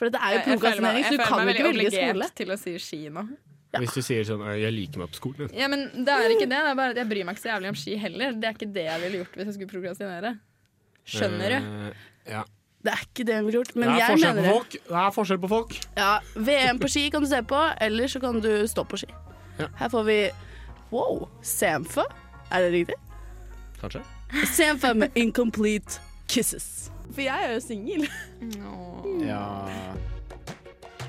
For 0.00 0.08
det 0.08 0.16
er 0.16 0.32
jo 0.32 0.38
Jeg, 0.38 0.46
jeg 0.48 0.60
føler 0.62 0.80
meg, 0.80 0.94
prokrastinering, 0.96 1.04
så 1.04 1.12
du 1.12 1.20
kan 1.20 1.40
jo 1.40 1.44
meg 1.44 1.54
ikke 1.54 1.64
veldig 1.66 1.84
velge 1.84 1.90
skole. 1.92 2.12
obligert 2.14 2.36
til 2.40 2.52
å 2.54 2.56
si 2.56 2.72
ski 2.80 3.00
nå. 3.12 3.24
Hvis 3.70 3.92
du 3.94 4.02
sier 4.02 4.24
sånn 4.26 4.44
Jeg 4.58 4.72
liker 4.74 5.02
meg 5.02 5.10
på 5.12 5.18
skolen. 5.20 5.50
Ja, 5.54 5.68
men 5.70 5.84
det 5.92 6.14
er 6.14 6.32
ikke 6.32 6.46
det. 6.48 6.56
Det 6.56 6.70
er 6.72 6.78
bare 6.78 6.94
at 6.94 7.00
jeg 7.02 7.10
bryr 7.10 7.26
meg 7.28 7.36
ikke 7.36 7.44
så 7.44 7.50
jævlig 7.52 7.74
om 7.74 7.76
ski 7.82 7.98
heller. 8.00 8.38
Det 8.40 8.48
er 8.48 8.56
ikke 8.56 8.70
det 8.78 8.86
jeg 8.86 9.02
ville 9.04 9.20
gjort 9.20 9.36
hvis 9.36 9.50
jeg 9.50 9.56
skulle 9.58 9.72
prokrastinere. 9.74 10.32
Skjønner 11.10 11.54
du? 11.54 11.68
Uh, 11.68 12.08
ja. 12.32 12.42
Det 12.80 12.94
er 12.94 13.02
ikke 13.04 13.26
det 13.28 13.36
hun 13.36 13.48
ville 13.50 13.58
gjort, 13.60 13.74
men 13.76 13.90
det 13.90 13.94
er 13.94 14.00
jeg 14.00 14.20
mener 14.22 14.40
på 14.40 14.40
det. 14.40 14.52
folk. 14.56 14.76
Det 14.88 15.00
er 15.02 15.10
forskjell 15.18 15.40
på 15.42 15.50
folk. 15.52 15.74
Ja, 15.98 16.12
VM 16.48 16.80
på 16.80 16.88
ski 16.88 17.02
kan 17.12 17.26
du 17.26 17.28
se 17.28 17.42
på, 17.44 17.58
eller 17.86 18.08
så 18.08 18.22
kan 18.24 18.40
du 18.40 18.52
stå 18.72 18.86
på 18.88 19.02
ski. 19.02 19.10
Ja. 19.60 19.68
Her 19.82 19.92
får 19.92 20.06
vi 20.08 20.20
wow, 20.94 21.26
Samfa. 21.44 22.08
Er 22.48 22.64
det 22.64 22.72
riktig? 22.78 22.96
Kanskje. 23.82 24.00
Samfa 24.48 24.94
med 24.96 25.20
Incomplete 25.20 26.00
Kisses. 26.32 26.88
For 27.10 27.24
jeg 27.26 27.48
er 27.48 27.56
jo 27.56 27.60
singel. 27.64 28.06
Ja 29.26 29.42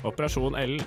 Operasjon 0.02 0.56
L. 0.58 0.80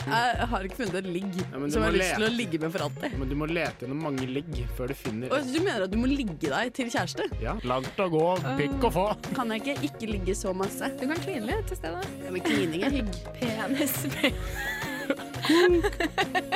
Jeg 0.00 0.46
har 0.48 0.64
ikke 0.64 0.78
funnet 0.78 0.94
et 1.02 1.08
ligg 1.12 1.34
ja, 1.36 1.44
som 1.52 1.64
jeg 1.68 1.82
har 1.84 1.92
lyst 1.92 2.14
til 2.14 2.24
å 2.24 2.30
ligge 2.32 2.60
med 2.62 2.72
for 2.72 2.86
alltid. 2.86 3.16
Men 3.20 3.28
du 3.28 3.34
må 3.36 3.48
lete 3.50 3.84
gjennom 3.84 4.00
mange 4.06 4.24
ligg 4.30 4.62
før 4.78 4.92
du 4.92 4.96
finner 4.96 5.34
et. 5.36 5.50
du 5.52 5.58
mener 5.60 5.84
at 5.84 5.92
du 5.92 5.98
må 6.00 6.08
ligge 6.08 6.48
deg 6.48 6.72
til 6.76 6.88
kjæreste? 6.92 7.26
Ja, 7.42 7.56
Langt 7.68 8.00
å 8.00 8.06
gå, 8.12 8.22
pikk 8.60 8.86
å 8.88 8.92
få. 8.94 9.06
Kan 9.36 9.52
jeg 9.52 9.64
ikke 9.66 9.90
ikke 9.90 10.10
ligge 10.14 10.36
så 10.38 10.54
masse? 10.56 10.88
Du 10.96 11.04
kan 11.10 11.20
kline 11.20 11.44
litt 11.50 11.68
til 11.68 11.82
stedet. 11.82 12.06
Ja, 12.24 12.32
men 12.32 12.46
klining 12.46 12.86
er 12.88 12.96
hygg. 12.96 13.12
Penis. 13.36 13.98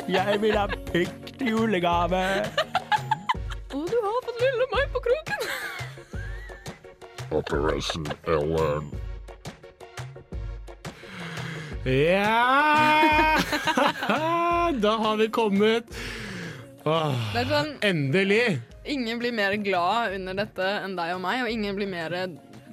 Jeg 0.09 0.40
vil 0.40 0.57
ha 0.57 0.66
pikk 0.92 1.35
til 1.37 1.53
julegave. 1.57 2.24
Og 3.74 3.88
du 3.90 3.96
har 3.98 4.20
fått 4.24 4.40
lille 4.40 4.72
meg 4.72 4.92
på 4.94 5.05
kroken! 5.11 5.48
Operation 7.35 8.07
Ellen. 8.27 8.90
Ja! 11.85 13.38
Da 14.81 14.90
har 14.97 15.16
vi 15.16 15.29
kommet. 15.29 15.85
Åh, 16.85 17.12
Det 17.33 17.42
er 17.44 17.51
sånn, 17.51 17.75
endelig. 17.85 18.59
Ingen 18.85 19.20
blir 19.20 19.33
mer 19.33 19.55
glad 19.64 20.14
under 20.16 20.37
dette 20.37 20.64
enn 20.85 20.97
deg 20.97 21.14
og 21.14 21.23
meg, 21.25 21.42
og 21.44 21.53
ingen 21.53 21.77
blir 21.77 21.88
mer 21.88 22.16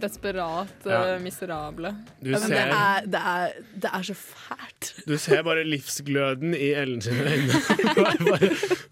desperat 0.01 0.85
Ja. 0.87 0.99
eh, 1.15 1.19
miserable. 1.23 1.91
Du 2.21 2.31
Ja, 2.31 2.39
men 2.43 2.49
det 2.53 2.63
er, 2.65 3.05
det, 3.13 3.21
er, 3.33 3.53
det 3.85 3.91
er 3.93 4.07
så 4.09 4.15
fælt. 4.17 4.89
du 5.07 5.15
ser 5.17 5.43
bare 5.47 5.63
livsgløden 5.67 6.55
i 6.57 6.71
Ellen 6.77 7.01
sine 7.01 7.23
øyne. 7.23 7.61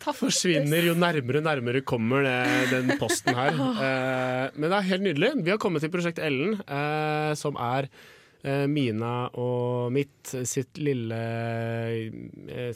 Bare 0.04 0.14
forsvinner 0.16 0.86
jo 0.88 0.94
nærmere 0.98 1.42
nærmere 1.46 1.82
kommer 1.82 2.24
det, 2.24 2.70
den 2.72 2.94
posten 3.00 3.36
her. 3.36 3.52
Eh, 3.58 4.46
men 4.56 4.70
det 4.70 4.78
er 4.80 4.88
helt 4.94 5.04
nydelig. 5.08 5.34
Vi 5.46 5.50
har 5.54 5.58
kommet 5.62 5.82
til 5.84 5.92
Prosjekt 5.94 6.20
Ellen, 6.24 6.60
eh, 6.68 7.34
som 7.40 7.56
er 7.60 7.90
Mina 8.72 9.26
og 9.36 9.90
mitt 9.92 10.30
sitt 10.48 10.78
lille, 10.80 11.18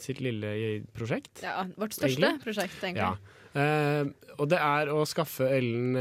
sitt 0.02 0.20
lille 0.20 0.82
prosjekt. 0.92 1.40
Ja, 1.40 1.62
Vårt 1.80 1.94
største 1.96 2.18
Egentlig? 2.20 2.42
prosjekt, 2.44 2.82
egentlig. 2.84 3.00
Ja. 3.00 3.14
Eh, 3.54 4.10
og 4.36 4.48
det 4.50 4.58
er 4.60 4.90
å 4.92 5.04
skaffe 5.08 5.48
Ellen, 5.56 5.96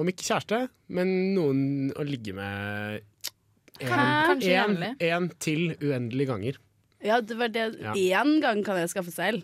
om 0.00 0.10
ikke 0.10 0.26
kjæreste, 0.26 0.60
men 0.96 1.10
noen 1.36 1.64
å 1.94 2.04
ligge 2.06 2.34
med 2.36 3.02
én 3.82 3.90
Kanskje 3.90 4.54
en, 4.60 4.76
en 4.98 5.28
til 5.42 5.72
uendelige 5.82 6.30
ganger. 6.30 6.60
Ja, 7.04 7.18
det 7.20 7.36
var 7.36 7.50
det. 7.52 7.66
Ja. 7.82 7.94
Én 8.22 8.38
gang 8.42 8.62
kan 8.64 8.78
jeg 8.80 8.92
skaffe 8.92 9.12
selv. 9.14 9.42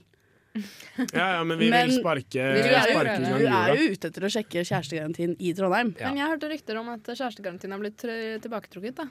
Ja, 1.14 1.26
ja, 1.36 1.42
men 1.46 1.60
vi 1.60 1.68
Men 1.70 1.86
vil 1.86 2.00
sparke, 2.00 2.46
vi 2.56 2.62
Du 2.64 2.68
er, 2.68 2.88
jo, 2.90 2.94
sparke 2.96 3.18
du 3.22 3.44
er 3.46 3.68
jo 3.78 3.90
ute 3.94 4.08
etter 4.10 4.24
å 4.26 4.30
sjekke 4.34 4.64
kjærestegarantien 4.66 5.36
i 5.38 5.52
Trondheim. 5.54 5.92
Ja. 6.00 6.10
Men 6.10 6.18
jeg 6.18 6.32
hørte 6.32 6.50
rykter 6.50 6.80
om 6.80 6.88
at 6.90 7.06
kjærestegarantien 7.06 7.74
har 7.74 7.82
blitt 7.82 8.02
tilbaketrukket. 8.42 8.96
da. 9.04 9.06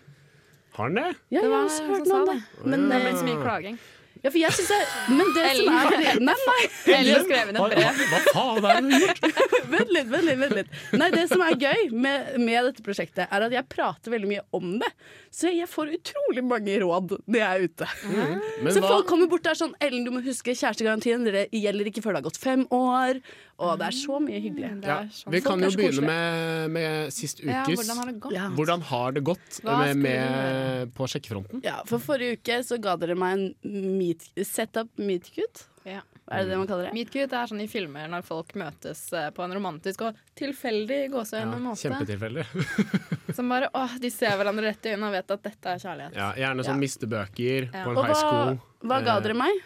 Har 0.75 0.89
han 0.89 0.99
det? 0.99 1.05
Ja, 1.31 1.39
Det 1.39 1.45
jeg 1.45 1.51
var 1.53 1.63
har 1.63 1.69
også 1.69 1.87
hørt 1.87 2.09
noe 2.11 2.19
om 2.19 2.27
det. 2.33 2.41
Men 2.65 2.83
Det 2.83 2.91
har 2.91 2.99
eh, 2.99 3.07
blitt 3.07 3.21
så 3.21 3.29
mye 3.29 3.41
klaging. 3.45 3.79
Ja, 4.19 4.31
for 4.33 4.39
jeg 4.41 4.51
syns 4.57 4.71
jeg, 4.73 4.87
Men 5.15 5.29
det 5.35 5.45
som 5.55 5.77
er 5.79 5.93
Nei, 6.19 6.35
nei, 6.35 6.63
Ellen 6.97 7.23
skrev 7.23 7.51
inn 7.51 7.59
et 7.59 7.73
brev. 7.73 8.01
hva 8.11 8.19
faen 8.27 8.67
er 8.67 8.81
det 8.81 8.89
du 8.89 8.95
har 8.95 9.03
gjort? 9.05 9.43
vent 9.73 9.93
litt, 9.95 10.09
vent 10.11 10.27
litt, 10.27 10.39
vent 10.41 10.55
litt. 10.57 10.73
Nei, 10.99 11.09
det 11.15 11.25
som 11.31 11.43
er 11.45 11.55
gøy 11.55 11.85
med, 11.93 12.33
med 12.41 12.69
dette 12.69 12.83
prosjektet, 12.85 13.25
er 13.29 13.47
at 13.47 13.55
jeg 13.55 13.67
prater 13.71 14.15
veldig 14.15 14.31
mye 14.33 14.43
om 14.59 14.73
det. 14.81 14.89
Så 15.31 15.53
jeg 15.53 15.69
får 15.71 15.93
utrolig 15.99 16.43
mange 16.43 16.75
råd 16.83 17.15
når 17.21 17.39
jeg 17.39 17.47
er 17.47 17.67
ute. 17.69 17.89
Mm. 18.09 18.71
Så 18.73 18.81
hva, 18.81 18.89
folk 18.95 19.07
kommer 19.11 19.29
bort 19.31 19.45
der 19.47 19.59
sånn 19.59 19.75
Ellen, 19.79 20.03
du 20.07 20.11
må 20.11 20.23
huske 20.25 20.55
kjærestegarantien. 20.55 21.23
Det 21.23 21.47
gjelder 21.55 21.91
ikke 21.91 22.03
før 22.03 22.17
det 22.17 22.23
har 22.23 22.27
gått 22.27 22.41
fem 22.41 22.65
år. 22.75 23.21
Og 23.59 23.75
det 23.79 23.89
er 23.89 23.95
så 23.95 24.19
mye 24.23 24.39
hyggelig. 24.39 24.69
Det 24.79 24.87
ja, 24.87 24.97
er 25.03 25.09
sånn. 25.11 25.33
vi 25.35 25.41
kan 25.43 25.63
jo 25.63 25.69
begynne 25.75 26.05
med, 26.07 26.75
med 26.77 27.13
sist 27.13 27.41
ukes. 27.41 27.51
Ja, 27.51 27.63
hvordan 27.67 27.99
har 27.99 28.09
det 28.09 28.15
gått? 28.23 28.35
Ja. 28.35 28.45
Hvordan 28.55 28.85
har 28.87 29.15
det 29.17 29.23
gått 29.27 29.59
med, 29.67 30.03
med, 30.05 30.93
på 30.95 31.07
sjekkefronten? 31.11 31.63
Ja, 31.65 31.81
for 31.89 32.03
forrige 32.03 32.39
uke 32.39 32.61
så 32.65 32.79
ga 32.81 32.95
dere 33.01 33.17
meg 33.19 33.35
en 33.35 33.89
meet, 34.09 34.25
setup 34.47 34.89
meet 34.99 35.29
cute. 35.35 35.67
Ja. 35.87 36.01
Er 36.29 36.43
det 36.43 36.51
det 36.51 36.57
man 36.59 36.67
kaller 36.69 36.85
det? 36.89 36.93
Meet 36.93 37.09
cute 37.09 37.33
er 37.33 37.47
sånn 37.49 37.61
i 37.63 37.65
filmer 37.71 38.09
når 38.11 38.21
folk 38.27 38.51
møtes 38.59 38.99
eh, 39.17 39.29
på 39.33 39.41
en 39.45 39.53
romantisk 39.55 40.03
og 40.05 40.17
tilfeldig 40.37 40.99
gåseøyne 41.15 41.55
Ja, 41.55 41.61
måte. 41.63 41.81
Kjempetilfeldig. 41.87 42.45
Som 43.37 43.49
bare 43.49 43.71
åh, 43.73 43.95
de 44.03 44.11
ser 44.13 44.35
hverandre 44.37 44.67
rett 44.69 44.85
i 44.85 44.93
øynene 44.93 45.09
og 45.09 45.15
vet 45.17 45.33
at 45.33 45.47
dette 45.47 45.73
er 45.73 45.81
kjærlighet. 45.81 46.19
Ja, 46.19 46.29
gjerne 46.37 46.65
sånn 46.67 46.77
Ja. 46.77 46.83
mistebøker 46.83 47.69
Ja. 47.73 47.83
på 47.87 47.89
en 47.89 47.97
Og 47.97 48.05
high 48.05 48.19
school. 48.21 48.59
hva 48.85 49.01
ga 49.05 49.17
Eh, 49.17 49.21
dere 49.25 49.33
meg? 49.41 49.65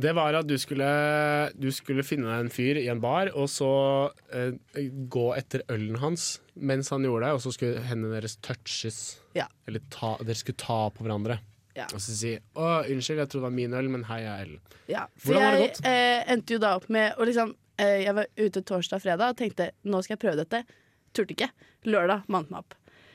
Det 0.00 0.14
var 0.14 0.34
at 0.38 0.46
du 0.46 0.54
skulle, 0.56 0.88
du 1.58 1.68
skulle 1.74 2.04
finne 2.06 2.30
deg 2.30 2.44
en 2.46 2.48
fyr 2.54 2.78
i 2.78 2.86
en 2.88 3.00
bar, 3.02 3.26
og 3.34 3.48
så 3.50 3.68
eh, 4.32 4.52
gå 5.10 5.26
etter 5.36 5.64
ølen 5.68 5.98
hans 5.98 6.38
mens 6.56 6.88
han 6.94 7.02
gjorde 7.04 7.26
det, 7.26 7.32
og 7.34 7.40
så 7.42 7.52
skulle 7.52 7.82
hendene 7.84 8.14
deres 8.20 8.36
touches. 8.40 9.18
Ja. 9.34 9.48
Eller 9.66 9.80
ta, 9.90 10.14
dere 10.22 10.38
skulle 10.38 10.56
ta 10.62 10.88
på 10.94 11.02
hverandre. 11.04 11.40
Ja. 11.76 11.84
Og 11.94 12.00
så 12.02 12.14
si 12.16 12.32
'Å, 12.36 12.68
unnskyld, 12.90 13.18
jeg 13.22 13.28
trodde 13.28 13.40
det 13.40 13.46
var 13.48 13.50
min 13.54 13.74
øl, 13.78 13.88
men 13.88 14.04
hei, 14.08 14.20
jeg 14.24 14.32
er 14.32 14.44
Ellen'. 14.44 14.60
Ja, 14.88 15.04
for 15.16 15.32
Hvordan 15.32 15.42
var 15.42 15.58
det 15.60 15.80
jeg 15.84 15.86
eh, 15.86 16.32
endte 16.34 16.50
jo 16.56 16.58
da 16.58 16.74
opp 16.76 16.88
med 16.90 17.14
å 17.16 17.24
liksom 17.28 17.54
eh, 17.78 18.02
Jeg 18.04 18.14
var 18.14 18.26
ute 18.36 18.62
torsdag 18.62 18.96
og 18.98 19.02
fredag 19.02 19.28
og 19.30 19.36
tenkte 19.38 19.70
nå 19.84 20.02
skal 20.02 20.16
jeg 20.16 20.24
prøve 20.26 20.36
dette. 20.44 20.64
Turte 21.14 21.34
ikke. 21.36 21.50
Lørdag 21.86 22.22
mant 22.28 22.50
meg 22.50 22.58
opp. 22.64 22.74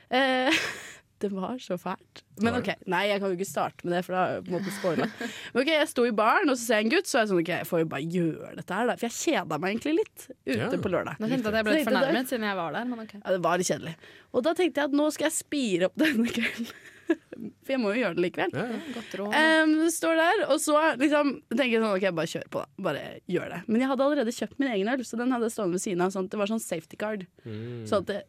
Eh, 0.10 0.52
det 1.20 1.30
var 1.32 1.58
så 1.60 1.78
fælt. 1.80 2.24
Men 2.42 2.54
Var 2.54 2.60
OK, 2.62 2.72
nei, 2.92 3.04
jeg 3.08 3.20
kan 3.22 3.30
jo 3.32 3.36
ikke 3.38 3.48
starte 3.50 3.86
med 3.88 3.94
det, 3.96 4.02
for 4.06 4.14
da 4.16 4.20
har 4.24 4.32
jeg 4.36 4.44
på 4.46 4.52
en 4.52 4.56
måte 4.58 4.74
spoila. 4.76 5.06
Men 5.54 5.62
ok, 5.64 5.70
Jeg 5.76 5.88
sto 5.92 6.04
i 6.06 6.12
baren, 6.12 6.50
og 6.50 6.58
så 6.58 6.66
ser 6.66 6.76
jeg 6.82 6.86
en 6.86 6.92
gutt, 6.96 7.08
så 7.08 7.18
er 7.18 7.22
jeg 7.24 7.30
sånn 7.32 7.40
OK, 7.44 7.52
jeg 7.56 7.68
får 7.70 7.80
jo 7.84 7.86
bare 7.94 8.10
gjøre 8.16 8.56
dette 8.56 8.74
her, 8.80 8.88
da. 8.88 8.96
For 9.00 9.08
jeg 9.08 9.16
kjeda 9.20 9.60
meg 9.60 9.76
egentlig 9.76 9.96
litt 10.00 10.26
ute 10.46 10.58
Ja. 10.60 10.70
på 10.72 10.92
lørdag. 10.92 11.20
Nå 11.20 11.28
kjente 11.32 11.44
jeg 11.44 11.54
at 11.54 11.60
jeg 11.60 11.68
ble 11.70 11.74
litt 11.78 11.88
fornærmet 11.92 12.28
siden 12.32 12.48
jeg 12.50 12.56
var 12.60 12.72
der. 12.80 12.86
Men 12.86 13.00
ok. 13.06 13.14
Ja, 13.20 13.30
det 13.32 13.42
var 13.44 13.58
litt 13.58 13.68
kjedelig. 13.72 13.96
Og 14.34 14.44
da 14.44 14.54
tenkte 14.54 14.82
jeg 14.82 14.92
at 14.92 14.98
nå 15.00 15.08
skal 15.16 15.26
jeg 15.30 15.38
spire 15.40 15.86
opp 15.92 15.96
denne 16.04 16.28
kvelden. 16.28 16.68
For 17.66 17.74
jeg 17.76 17.82
må 17.82 17.92
jo 17.94 18.02
gjøre 18.04 18.16
det 18.18 18.24
likevel. 18.26 18.54
Ja, 18.56 18.66
ja. 18.72 18.78
Godt 18.96 19.16
råd. 19.20 19.34
Um, 19.36 19.74
står 19.94 20.20
der, 20.22 20.44
og 20.54 20.62
så 20.64 20.78
liksom 21.02 21.34
tenker 21.52 21.74
jeg 21.76 21.82
sånn, 21.84 21.98
ok, 21.98 22.06
bare 22.20 22.32
kjør 22.32 22.48
på 22.54 22.62
da, 22.64 22.70
bare 22.88 23.04
gjør 23.32 23.52
det. 23.56 23.60
Men 23.68 23.84
jeg 23.84 23.90
hadde 23.92 24.06
allerede 24.08 24.36
kjøpt 24.38 24.62
min 24.62 24.72
egen 24.76 24.92
øl, 24.94 25.04
så 25.06 25.20
den 25.20 25.34
hadde 25.36 25.50
jeg 25.50 25.56
stående 25.58 25.78
ved 25.78 25.84
siden 25.86 26.06
av, 26.06 26.14
sånn 26.16 26.30
det 26.32 26.40
var 26.42 26.52
sånn 26.54 26.64
safety 26.64 27.00
card. 27.02 27.28
Mm. 27.46 27.84
Sånn 27.90 28.06
at 28.06 28.10
det, 28.14 28.22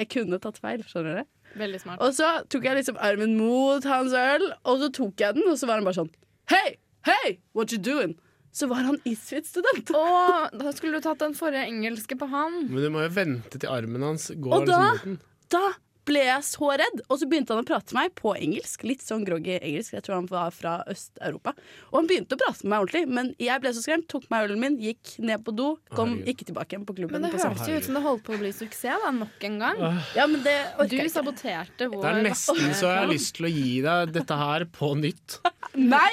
jeg 0.00 0.10
kunne 0.16 0.40
tatt 0.42 0.58
feil, 0.58 0.82
skjønner 0.88 1.20
dere? 1.20 1.26
Veldig 1.60 1.80
smart. 1.84 2.02
Og 2.02 2.16
så 2.16 2.28
tok 2.50 2.64
jeg 2.66 2.80
liksom 2.80 2.96
armen 2.98 3.36
mot 3.38 3.84
hans 3.86 4.16
øl, 4.18 4.48
og 4.66 4.80
så 4.82 4.90
tok 4.96 5.22
jeg 5.22 5.36
den, 5.38 5.46
og 5.52 5.60
så 5.60 5.68
var 5.70 5.78
han 5.78 5.86
bare 5.86 6.00
sånn, 6.00 6.10
hei, 6.50 6.66
hei, 7.06 7.36
what 7.54 7.70
you 7.72 7.78
doing? 7.78 8.16
Så 8.54 8.68
var 8.70 8.84
han 8.86 9.00
Isfit-student. 9.06 9.88
Da 9.90 10.70
skulle 10.74 10.98
du 11.00 11.02
tatt 11.02 11.18
den 11.22 11.32
forrige 11.34 11.64
engelske 11.66 12.14
på 12.18 12.28
han. 12.30 12.68
Men 12.70 12.84
du 12.84 12.90
må 12.94 13.00
jo 13.02 13.10
vente 13.16 13.58
til 13.58 13.70
armen 13.70 14.04
hans 14.06 14.28
går 14.30 14.54
Og 14.60 14.66
da- 14.68 14.76
liksom 14.92 14.92
mot 14.92 15.02
den. 15.08 15.16
Da 15.50 15.62
ble 16.08 16.22
jeg 16.26 16.44
så 16.46 16.70
redd, 16.80 17.02
og 17.08 17.18
så 17.20 17.28
begynte 17.28 17.54
han 17.54 17.64
å 17.64 17.66
prate 17.68 17.94
med 17.96 18.08
meg 18.08 18.14
på 18.18 18.34
engelsk. 18.36 18.84
Litt 18.86 19.04
sånn 19.04 19.24
groggy 19.26 19.56
engelsk, 19.56 19.94
jeg 19.96 20.04
tror 20.06 20.18
han 20.18 20.28
var 20.30 20.52
fra 20.54 20.74
Øst-Europa. 20.90 21.54
Og 21.90 21.98
han 22.00 22.10
begynte 22.10 22.36
å 22.36 22.40
prate 22.40 22.64
med 22.64 22.72
meg 22.72 22.84
ordentlig, 22.84 23.04
men 23.18 23.30
jeg 23.42 23.62
ble 23.62 23.72
så 23.76 23.84
skremt, 23.84 24.06
tok 24.12 24.26
meg 24.32 24.48
ølen 24.48 24.62
min, 24.62 24.78
gikk 24.82 25.14
ned 25.24 25.44
på 25.46 25.54
do, 25.56 25.70
kom 25.94 26.16
Herregud. 26.16 26.32
ikke 26.34 26.48
tilbake 26.50 26.76
igjen 26.76 26.86
på 26.88 26.96
klubben. 27.00 27.16
Men 27.18 27.28
det 27.30 27.40
hørtes 27.40 27.70
jo 27.70 27.78
ut 27.80 27.88
som 27.88 27.98
det 27.98 28.04
holdt 28.04 28.24
på 28.26 28.36
å 28.36 28.40
bli 28.42 28.52
suksess 28.54 29.04
da, 29.04 29.12
nok 29.16 29.48
en 29.48 29.60
gang. 29.62 29.84
Ja, 30.16 30.28
men 30.30 30.44
det 30.44 30.56
orker 30.76 30.90
Du 30.92 30.96
jeg 30.98 31.08
ikke. 31.08 31.16
saboterte 31.18 31.88
vår 31.92 32.04
Det 32.04 32.12
er 32.12 32.26
nesten 32.28 32.74
så 32.74 32.90
jeg 32.90 33.00
har 33.00 33.10
lyst 33.10 33.34
til 33.38 33.48
å 33.48 33.54
gi 33.54 33.70
deg 33.84 34.14
dette 34.14 34.40
her 34.44 34.66
på 34.78 34.92
nytt. 35.00 35.40
Nei, 35.94 36.10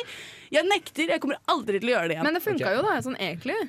jeg 0.51 0.67
nekter. 0.67 1.11
Jeg 1.15 1.23
kommer 1.23 1.39
aldri 1.51 1.79
til 1.79 1.91
å 1.91 1.95
gjøre 1.95 2.09
det 2.09 2.17
igjen. 2.17 2.27
Men 2.27 2.37
det 2.37 2.43
funka 2.43 2.65
okay. 2.65 2.79
jo, 2.79 2.87
da, 2.87 2.97
sånn 3.05 3.19
egentlig. 3.19 3.59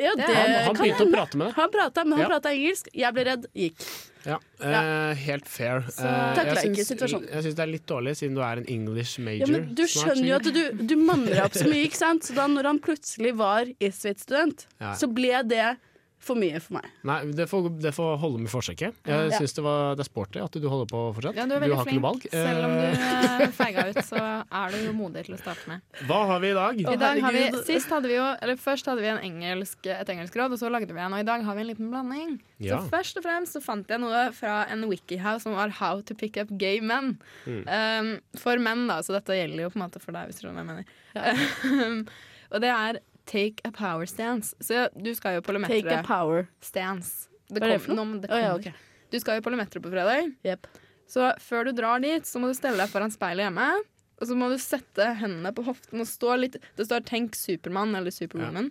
Ja, 0.00 0.14
det- 0.16 0.26
Han, 0.34 0.50
han 0.64 0.74
kan 0.74 0.84
begynte 0.86 1.06
å 1.06 1.12
prate 1.12 1.36
med 1.40 1.46
deg. 1.48 1.54
Han 1.60 1.70
prata, 1.74 2.04
men 2.04 2.12
han 2.18 2.20
Ja. 2.24 2.28
prata 2.32 2.52
engelsk. 2.54 2.88
Jeg 2.94 3.14
ble 3.14 3.24
redd, 3.24 3.46
gikk. 3.54 3.84
Ja, 4.26 4.36
eh, 4.60 5.14
Helt 5.16 5.46
fair. 5.48 5.78
Eh, 5.78 6.34
takler 6.36 6.54
jeg 6.62 6.74
syns- 6.86 7.54
det 7.56 7.58
er 7.58 7.66
litt 7.66 7.86
dårlig, 7.86 8.12
siden 8.18 8.34
du 8.36 8.42
er 8.44 8.58
en 8.60 8.66
English 8.68 9.18
Ja, 9.18 9.24
major. 9.24 9.46
men 9.48 9.74
du 9.74 9.82
snart, 9.86 10.10
skjønner 10.12 10.26
jo 10.28 10.34
at 10.36 10.42
du, 10.42 10.72
du 10.86 10.96
manner 10.96 11.34
deg 11.34 11.44
opp 11.44 11.52
så 11.56 11.64
mye, 11.70 11.86
ikke 11.88 11.96
sant? 11.96 12.22
Så 12.28 12.34
da 12.34 12.46
når 12.46 12.64
han 12.64 12.78
plutselig 12.80 13.34
var 13.36 13.64
Isfit-student, 13.80 14.66
Ja. 14.80 14.92
så 14.94 15.08
ble 15.12 15.42
det 15.48 15.76
for 16.20 16.36
mye 16.36 16.58
for 16.60 16.74
meg. 16.76 16.84
Nei, 17.08 17.18
det 17.32 17.46
får, 17.48 17.68
det 17.80 17.90
får 17.96 18.18
holde 18.20 18.38
med 18.42 18.50
forsøket. 18.52 18.92
Jeg 19.08 19.30
Ja. 19.32 19.38
syns 19.40 19.54
det, 19.56 19.62
var- 19.64 19.94
det 19.96 20.04
er 20.04 20.08
sporty 20.10 20.36
at 20.44 20.52
du 20.52 20.66
holder 20.68 20.86
på 20.90 20.98
fortsatt. 21.16 21.34
Ja, 21.34 21.46
du 21.48 21.54
er 21.56 21.60
veldig 21.64 21.76
har 21.78 21.86
ikke 21.86 21.94
noe 21.96 22.02
valg. 22.10 22.20
flink. 22.20 22.32
Selv 22.34 22.64
om 22.66 22.74
du 22.76 22.86
Eh, 22.90 23.40
eh, 23.40 23.48
feiga 23.60 23.84
ut, 23.88 24.00
så 24.04 24.20
er 24.52 24.70
du 24.70 24.76
jo 24.84 24.92
modig 24.92 25.24
til 25.24 25.34
å 25.34 25.40
starte 25.40 25.64
med. 25.66 25.80
Hva 26.06 26.26
har 26.28 26.40
vi 26.44 26.50
i 26.50 26.56
dag? 26.58 26.80
I 26.80 26.96
dag 27.00 27.20
har 27.24 27.32
vi, 27.32 27.44
sist 27.64 27.88
hadde 27.88 28.06
vi 28.12 28.16
jo, 28.18 28.26
eller 28.42 28.56
Først 28.60 28.84
hadde 28.86 29.00
vi 29.00 29.08
en 29.08 29.18
engelsk, 29.24 29.78
et 29.86 30.08
engelsk 30.12 30.36
råd, 30.36 30.52
og 30.52 30.58
så 30.60 30.68
lagde 30.70 30.92
vi 30.92 31.00
en. 31.00 31.12
Og 31.16 31.20
i 31.20 31.26
dag 31.26 31.42
har 31.42 31.54
vi 31.56 31.60
en 31.64 31.70
liten 31.72 31.90
blanding. 31.90 32.36
Ja. 32.60 32.78
Så 32.84 32.90
først 32.92 33.16
og 33.16 33.24
fremst 33.24 33.56
så 33.56 33.62
fant 33.64 33.88
jeg 33.88 33.98
noe 34.00 34.26
fra 34.36 34.66
en 34.68 34.84
wikihow 34.90 35.38
som 35.40 35.54
var 35.56 35.70
'How 35.70 36.02
to 36.02 36.14
pick 36.14 36.36
up 36.36 36.48
gay 36.58 36.80
men'. 36.80 37.16
Mm. 37.46 37.64
Um, 37.66 38.20
for 38.36 38.56
menn, 38.58 38.86
da, 38.86 39.00
så 39.00 39.16
dette 39.16 39.32
gjelder 39.32 39.62
jo 39.64 39.70
på 39.70 39.76
en 39.80 39.88
måte 39.88 40.00
for 40.02 40.12
deg, 40.12 40.28
hvis 40.28 40.40
du 40.40 40.48
skjønner 40.48 40.64
hva 40.64 40.76
jeg 40.76 40.84
mener. 41.16 41.86
Um, 41.88 42.06
og 42.52 42.60
det 42.60 42.68
er 42.70 42.98
'take 43.26 43.60
a 43.64 43.70
power 43.70 44.06
stance'. 44.06 44.54
Så 44.60 44.88
du 44.96 45.14
skal 45.14 45.34
jo 45.38 45.40
på 45.40 45.66
Take 45.66 45.98
a 45.98 46.02
power. 46.02 46.48
stance. 46.60 47.28
Det 47.48 47.60
Hva 47.60 47.66
er 47.66 47.78
det 47.78 47.82
for 47.82 47.94
noe? 47.94 48.20
Oh, 48.30 48.38
ja, 48.38 48.52
kommer. 48.54 48.74
Du 49.10 49.18
skal 49.18 49.40
jo 49.40 49.42
på 49.42 49.50
Lemetre 49.50 49.82
på 49.82 49.90
fredag. 49.90 50.34
Yep. 50.44 50.66
Så 51.10 51.32
før 51.42 51.64
du 51.66 51.72
drar 51.72 52.00
dit, 52.00 52.22
så 52.22 52.38
må 52.38 52.46
du 52.46 52.54
stelle 52.54 52.78
deg 52.78 52.88
foran 52.88 53.10
speilet 53.10 53.48
hjemme. 53.48 53.82
Og 54.20 54.28
så 54.28 54.36
må 54.36 54.50
du 54.52 54.58
sette 54.60 55.06
hendene 55.16 55.50
på 55.56 55.64
hoften 55.64 56.02
og 56.02 56.06
stå 56.06 56.36
litt 56.38 56.56
Det 56.76 56.86
står 56.86 57.00
'tenk 57.00 57.34
Supermann' 57.34 57.96
eller 57.96 58.10
'Superwoman'. 58.10 58.70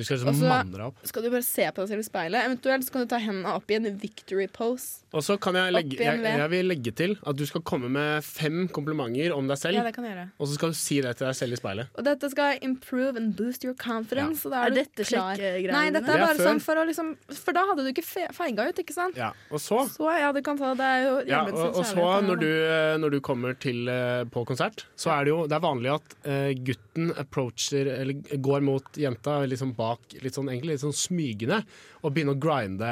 Du 0.00 0.04
skal 0.08 0.16
liksom 0.22 0.40
manne 0.48 0.72
deg 0.72 0.86
opp. 0.88 1.02
Skal 1.04 1.26
du 1.26 1.30
bare 1.34 1.44
se 1.44 1.66
på 1.76 1.84
deg 1.84 1.90
selv 1.92 2.00
i 2.00 2.08
speilet. 2.08 2.46
Eventuelt 2.48 2.86
så 2.86 2.94
kan 2.94 3.04
du 3.04 3.10
ta 3.12 3.18
hendene 3.20 3.52
opp 3.58 3.68
i 3.70 3.76
en 3.76 3.88
victory 4.00 4.46
pose. 4.48 5.02
Og 5.12 5.24
så 5.26 5.34
kan 5.42 5.56
jeg 5.58 5.72
legge, 5.74 5.96
jeg, 5.98 6.20
jeg 6.22 6.50
vil 6.52 6.68
legge 6.70 6.92
til 6.96 7.16
at 7.26 7.36
du 7.36 7.42
skal 7.48 7.64
komme 7.66 7.88
med 7.90 8.22
fem 8.24 8.68
komplimenter 8.70 9.34
om 9.34 9.48
deg 9.50 9.58
selv. 9.58 9.76
Ja, 9.76 9.82
det 9.84 9.92
kan 9.96 10.06
jeg 10.06 10.14
gjøre. 10.14 10.26
Og 10.38 10.48
så 10.48 10.56
skal 10.56 10.72
du 10.72 10.78
si 10.78 11.00
det 11.02 11.16
til 11.18 11.26
deg 11.26 11.36
selv 11.36 11.56
i 11.56 11.58
speilet. 11.58 11.90
Og 11.98 12.06
dette 12.06 12.30
skal 12.30 12.60
improve 12.64 13.18
and 13.18 13.34
boost 13.36 13.66
your 13.66 13.74
confidence. 13.74 14.40
Så 14.46 14.52
da 14.54 14.62
Er 14.64 14.70
er, 14.70 14.76
dette 14.84 15.04
klar. 15.04 15.34
sjekkegreiene 15.36 15.74
Nei, 15.74 15.90
dette 15.90 16.14
er 16.14 16.22
bare 16.22 16.36
det 16.38 16.44
er 16.46 16.48
sånn 16.48 16.62
for 16.62 16.78
å 16.80 16.84
liksom 16.88 17.10
For 17.42 17.52
da 17.58 17.64
hadde 17.68 17.82
du 17.84 17.90
ikke 17.90 18.04
fe- 18.06 18.30
feiga 18.32 18.68
ut, 18.70 18.78
ikke 18.84 18.94
sant? 18.94 19.18
Ja, 19.18 19.32
Og 19.50 19.58
så 19.60 19.82
Så 19.90 20.06
ja, 20.16 20.30
du 20.32 20.38
kan 20.46 20.56
ta 20.56 20.70
Det 20.78 20.86
er 20.86 21.02
jo 21.04 21.16
Ja, 21.28 21.42
og, 21.50 21.74
og 21.74 21.84
så 21.84 22.06
når 22.22 22.40
du, 22.40 22.46
eh, 22.46 22.94
når 23.02 23.10
du 23.10 23.20
kommer 23.20 23.58
til 23.60 23.88
eh, 23.90 24.22
på 24.30 24.46
konsert, 24.48 24.86
så 24.96 25.10
er 25.18 25.26
det 25.26 25.34
jo 25.34 25.40
det 25.50 25.58
er 25.58 25.64
vanlig 25.66 25.90
at 25.96 26.14
eh, 26.22 26.52
gutten 26.54 27.10
approacher 27.18 27.90
Eller 27.98 28.38
går 28.38 28.62
mot 28.62 28.84
jenta 28.96 29.40
liksom 29.50 29.74
bak, 29.74 29.89
litt 30.22 30.34
sånn 30.36 30.48
egentlig 30.52 30.76
litt 30.76 30.84
sånn 30.84 30.96
smygende, 30.96 31.62
og 32.02 32.12
begynne 32.14 32.34
å 32.36 32.40
grinde, 32.40 32.90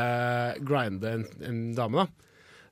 grinde 0.65 1.13
en, 1.19 1.27
en 1.49 1.61
dame, 1.77 2.05
da. 2.05 2.25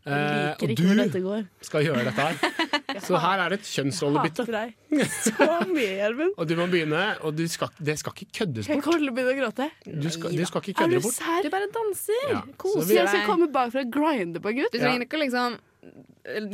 Eh, 0.06 0.52
og 0.62 0.70
du 0.78 1.66
skal 1.66 1.82
gjøre 1.82 2.04
dette 2.06 2.26
her. 2.28 2.36
Så 3.06 3.18
her 3.20 3.40
er 3.42 3.50
det 3.52 3.56
et 3.58 3.66
kjønnsrollebytte. 3.68 4.44
Deg 4.46 5.02
så 5.10 5.48
mye, 5.68 5.88
Gjermund. 5.98 6.36
Og 6.40 6.46
du 6.48 6.54
må 6.56 6.64
begynne, 6.70 7.00
og 7.26 7.34
du 7.36 7.42
skal, 7.50 7.68
det 7.82 7.96
skal 8.00 8.14
ikke 8.14 8.28
køddes 8.38 8.68
Jeg 8.70 8.78
bort. 8.78 8.84
kommer 8.86 9.02
til 9.02 9.10
å 9.10 9.14
begynne 9.16 9.34
å 9.34 9.38
gråte. 9.42 9.66
Du 9.84 10.06
skal, 10.14 10.32
du 10.38 10.44
skal 10.48 10.62
ikke 10.62 10.72
Er 10.72 10.78
kødde 10.78 10.94
du 10.94 10.96
det 10.96 11.02
bort. 11.04 11.16
sær? 11.18 11.42
Du 11.44 11.50
bare 11.52 11.68
danser. 11.74 12.22
Ja, 12.30 12.40
så 12.46 12.54
Koser 12.62 12.86
vi- 12.88 12.96
jeg 13.00 13.10
skal 13.10 13.26
komme 13.28 13.50
bakfra 13.52 13.82
og 13.84 13.90
grinde 13.98 14.40
på 14.40 14.52
en 14.54 14.60
gutt? 14.62 14.72
Du 14.72 14.78
trenger 14.80 15.04
ikke 15.04 15.20
liksom 15.26 15.58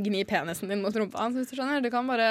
gni 0.05 0.25
penisen 0.29 0.69
din 0.73 0.83
mot 0.85 0.97
rumpa 0.97 1.23
hans, 1.23 1.39
hvis 1.39 1.51
du 1.53 1.57
skjønner. 1.57 1.83
Du 1.85 1.89
kan 1.93 2.07
bare 2.11 2.29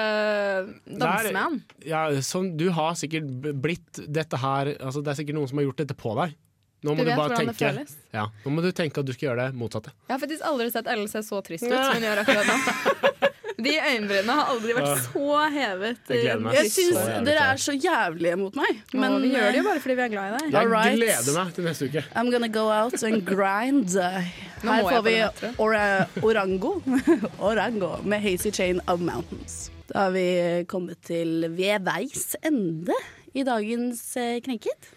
danse 0.86 1.32
er, 1.32 1.34
med 1.34 1.42
han. 1.42 1.60
Ja, 1.88 2.06
sånn, 2.26 2.54
du 2.60 2.70
har 2.76 2.96
sikkert 3.00 3.30
blitt 3.64 4.02
dette 4.08 4.40
her 4.42 4.76
altså, 4.78 5.02
Det 5.02 5.14
er 5.14 5.22
sikkert 5.24 5.40
noen 5.40 5.50
som 5.52 5.62
har 5.62 5.70
gjort 5.70 5.84
dette 5.84 5.98
på 5.98 6.14
deg. 6.22 6.38
Nå 6.82 6.96
må 6.96 7.04
Du 7.04 7.06
du, 7.06 7.10
vet 7.12 7.20
hvordan 7.20 7.46
det 7.46 7.54
tenke 7.54 7.74
føles. 7.76 7.98
ja, 8.14 8.24
Nå 8.44 8.54
må 8.56 8.64
du 8.66 8.72
tenke 8.74 9.04
at 9.04 9.06
du 9.06 9.14
skal 9.14 9.30
gjøre 9.32 9.50
det 9.50 9.58
motsatte. 9.58 9.94
Jeg 10.08 10.16
har 10.16 10.22
faktisk 10.24 10.48
aldri 10.50 10.72
sett 10.74 10.90
se 11.12 11.22
så 11.28 11.42
trist 11.46 11.68
ut 11.68 11.76
som 11.76 11.94
hun 11.94 12.08
gjør 12.08 12.24
akkurat 12.24 12.50
nå. 12.50 13.28
De 13.66 13.74
øyenbrynene 13.78 14.36
har 14.40 14.52
aldri 14.54 14.76
vært 14.78 15.04
så 15.06 15.40
hevet. 15.56 16.00
Jeg. 16.10 16.38
Jeg 16.58 16.72
syns 16.74 17.00
dere 17.28 17.48
er 17.54 17.62
så 17.62 17.76
jævlige 17.78 18.38
mot 18.42 18.56
meg. 18.60 18.80
Men 18.94 19.18
vi 19.22 19.32
gjør 19.34 19.48
det 19.52 19.60
jo 19.60 19.64
eh, 19.66 19.70
bare 19.70 19.84
fordi 19.84 19.98
vi 20.00 20.06
er 20.06 20.14
glad 20.14 20.28
i 20.28 20.38
deg. 20.38 20.56
Jeg 20.56 20.96
gleder 21.02 21.38
meg 21.40 21.54
til 21.58 21.68
neste 21.70 21.90
uke. 21.92 22.04
I'm 22.16 22.32
gonna 22.34 22.52
go 22.52 22.66
out 22.72 23.04
and 23.08 23.26
grind. 23.28 23.94
Her 23.98 24.82
får 24.88 25.04
vi 25.08 25.16
or 25.58 25.76
Orango. 26.22 26.74
Orango 27.52 27.92
med 28.04 28.22
Hazy 28.26 28.52
Chain 28.52 28.82
of 28.88 29.00
Mountains. 29.02 29.70
Da 29.92 30.06
har 30.08 30.14
vi 30.16 30.26
kommet 30.72 31.02
til 31.04 31.50
ved 31.52 31.84
veis 31.88 32.36
ende 32.48 32.96
i 33.36 33.44
dagens 33.48 34.04
eh, 34.20 34.38
Krenket. 34.44 34.92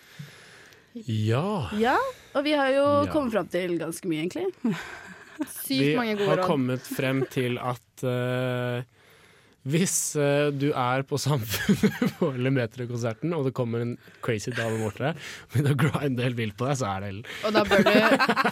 Ja. 0.94 1.70
Ja, 1.74 1.96
og 2.38 2.44
vi 2.46 2.52
har 2.54 2.68
jo 2.70 2.84
Ja. 3.02 3.10
kommet 3.10 3.32
fram 3.34 3.48
til 3.50 3.78
ganske 3.80 4.06
mye, 4.06 4.20
egentlig. 4.28 4.46
Sykt 5.66 5.96
mange 5.98 6.14
gode 6.14 6.28
råd. 6.28 6.36
Vi 6.36 6.36
har 6.38 6.46
kommet 6.46 6.86
frem 6.86 7.24
til 7.34 7.58
at 7.58 7.82
eh, 8.10 8.84
Hvis 9.64 9.94
uh, 10.20 10.50
du 10.52 10.66
er 10.76 11.04
på 11.08 11.16
Samfunnet 11.16 12.10
på 12.18 12.28
Lemetere-konserten, 12.36 13.32
og 13.32 13.46
det 13.48 13.54
kommer 13.56 13.80
en 13.80 13.94
crazy 14.24 14.52
dame 14.52 14.76
bort 14.82 14.98
til 14.98 15.06
deg 15.06 15.16
og 15.16 15.54
begynner 15.54 15.72
å 15.72 15.78
grinde 15.80 16.26
helt 16.26 16.36
vilt 16.36 16.58
på 16.60 16.68
deg, 16.68 16.76
så 16.82 16.90
er 16.90 17.00
det 17.00 17.08
Ellen. 17.14 17.24
Og 17.48 17.56
da 17.56 17.64
bør 17.70 17.86
du 17.86 17.90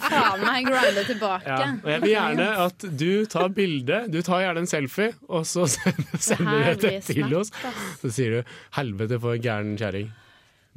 faen 0.06 0.46
meg 0.46 0.70
grinde 0.70 1.04
tilbake. 1.10 1.52
Ja. 1.52 1.68
Og 1.76 1.92
jeg 1.92 2.04
vil 2.06 2.14
gjerne 2.14 2.48
at 2.64 2.88
du 3.04 3.12
tar 3.36 3.52
bilde, 3.60 4.00
du 4.08 4.18
tar 4.24 4.46
gjerne 4.46 4.64
en 4.64 4.72
selfie, 4.72 5.12
og 5.28 5.46
så 5.52 5.68
sender, 5.76 6.24
sender 6.30 6.72
du 6.72 6.88
det 6.88 6.96
til 7.10 7.38
oss. 7.42 7.52
Så 8.00 8.16
sier 8.16 8.38
du 8.38 8.56
'helvete 8.78 9.20
for 9.20 9.36
en 9.36 9.44
gæren 9.44 9.76
kjerring'. 9.76 10.12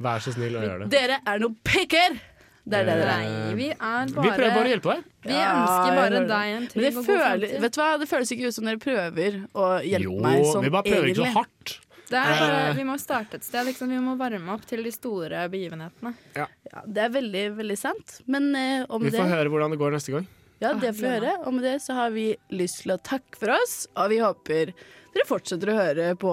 Vær 0.04 0.20
så 0.20 0.36
snill 0.36 0.58
å 0.58 0.64
gjøre 0.64 0.84
det. 0.84 0.92
Dere 0.92 1.22
er 1.24 1.40
noen 1.40 1.56
pikker! 1.64 2.18
Det 2.66 2.78
er 2.80 2.84
det 2.88 2.94
dere 2.98 3.14
er. 3.14 3.26
Nei, 3.30 3.54
vi 3.54 3.66
er 3.70 4.06
Vi 4.10 4.30
prøver 4.34 4.54
bare 4.56 4.66
å 4.66 4.70
hjelpe 4.72 4.94
deg. 4.96 5.02
Vi 5.26 5.32
Ja, 5.36 5.50
ønsker 5.54 5.96
bare 6.00 6.20
deg 6.26 6.54
en 6.56 6.64
trygg 6.72 6.86
og 6.86 6.94
god 6.96 7.04
føler, 7.06 7.46
fremtid. 7.46 7.60
vet 7.62 7.72
du 7.76 7.80
hva? 7.80 7.90
det 8.00 8.08
føles 8.10 8.32
ikke 8.34 8.46
ut 8.50 8.54
som 8.56 8.64
dere 8.66 8.80
prøver 8.82 9.36
å 9.54 9.66
hjelpe 9.86 10.02
Jo, 10.02 10.16
meg 10.24 10.44
sånn 10.50 10.64
vi 10.66 10.70
bare 10.74 10.82
prøver 10.88 11.10
ikke 11.12 11.22
så 11.22 11.32
hardt. 11.36 11.76
Det 12.06 12.18
er 12.18 12.38
bare, 12.38 12.58
Eh. 12.70 12.74
vi 12.74 12.82
må 12.86 12.96
starte 13.02 13.34
et 13.34 13.42
sted. 13.44 13.66
Liksom. 13.66 13.88
Vi 13.90 13.98
må 13.98 14.16
varme 14.18 14.48
opp 14.54 14.64
til 14.66 14.82
de 14.82 14.90
store 14.94 15.48
begivenhetene. 15.50 16.14
Ja, 16.36 16.46
det 16.86 17.02
er 17.02 17.08
veldig, 17.10 17.44
veldig 17.56 17.78
sant. 17.78 18.20
Men 18.26 18.54
eh, 18.54 18.84
om 18.90 19.02
Vi 19.02 19.10
det 19.10 19.18
får 19.20 19.26
høre 19.30 19.48
hvordan 19.50 19.70
det 19.70 19.78
går 19.78 19.90
neste 19.96 20.12
gang. 20.14 20.26
Ja, 20.60 20.72
det 20.74 20.88
Ah, 20.88 20.92
får 20.92 21.02
vi 21.02 21.14
høre. 21.20 21.32
Og 21.46 21.52
med 21.54 21.62
det 21.64 21.82
så 21.82 21.94
har 21.94 22.10
vi 22.10 22.36
lyst 22.50 22.82
til 22.82 22.92
å 22.94 22.98
takke 23.02 23.36
for 23.36 23.50
oss, 23.50 23.86
og 23.96 24.08
vi 24.10 24.18
håper 24.18 24.72
dere 25.16 25.28
fortsetter 25.28 25.72
å 25.72 25.76
høre 25.78 26.10
på 26.20 26.32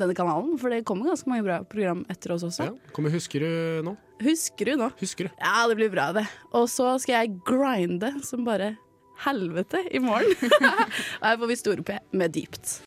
denne 0.00 0.16
kanalen, 0.16 0.56
for 0.60 0.72
det 0.72 0.84
kommer 0.88 1.12
ganske 1.12 1.30
mange 1.30 1.46
bra 1.46 1.60
program 1.68 2.04
etter 2.12 2.34
oss 2.36 2.46
også. 2.46 2.70
Ja. 2.70 2.94
Kommer 2.96 3.12
Husker 3.14 3.44
du 3.44 3.84
nå? 3.86 3.96
Husker 4.24 4.70
du 4.70 4.80
nå? 4.80 4.88
Husker 5.00 5.28
du? 5.28 5.36
Ja, 5.42 5.66
det 5.70 5.76
blir 5.78 5.92
bra, 5.92 6.08
det. 6.16 6.24
Og 6.54 6.66
så 6.72 6.94
skal 7.02 7.20
jeg 7.20 7.36
grinde 7.46 8.14
som 8.26 8.46
bare 8.46 8.74
helvete 9.24 9.84
i 9.94 10.00
morgen. 10.02 10.34
her 11.24 11.38
får 11.38 11.50
vi 11.50 11.60
Store 11.60 11.86
P 11.86 11.98
med 12.16 12.34
Dypt. 12.34 12.78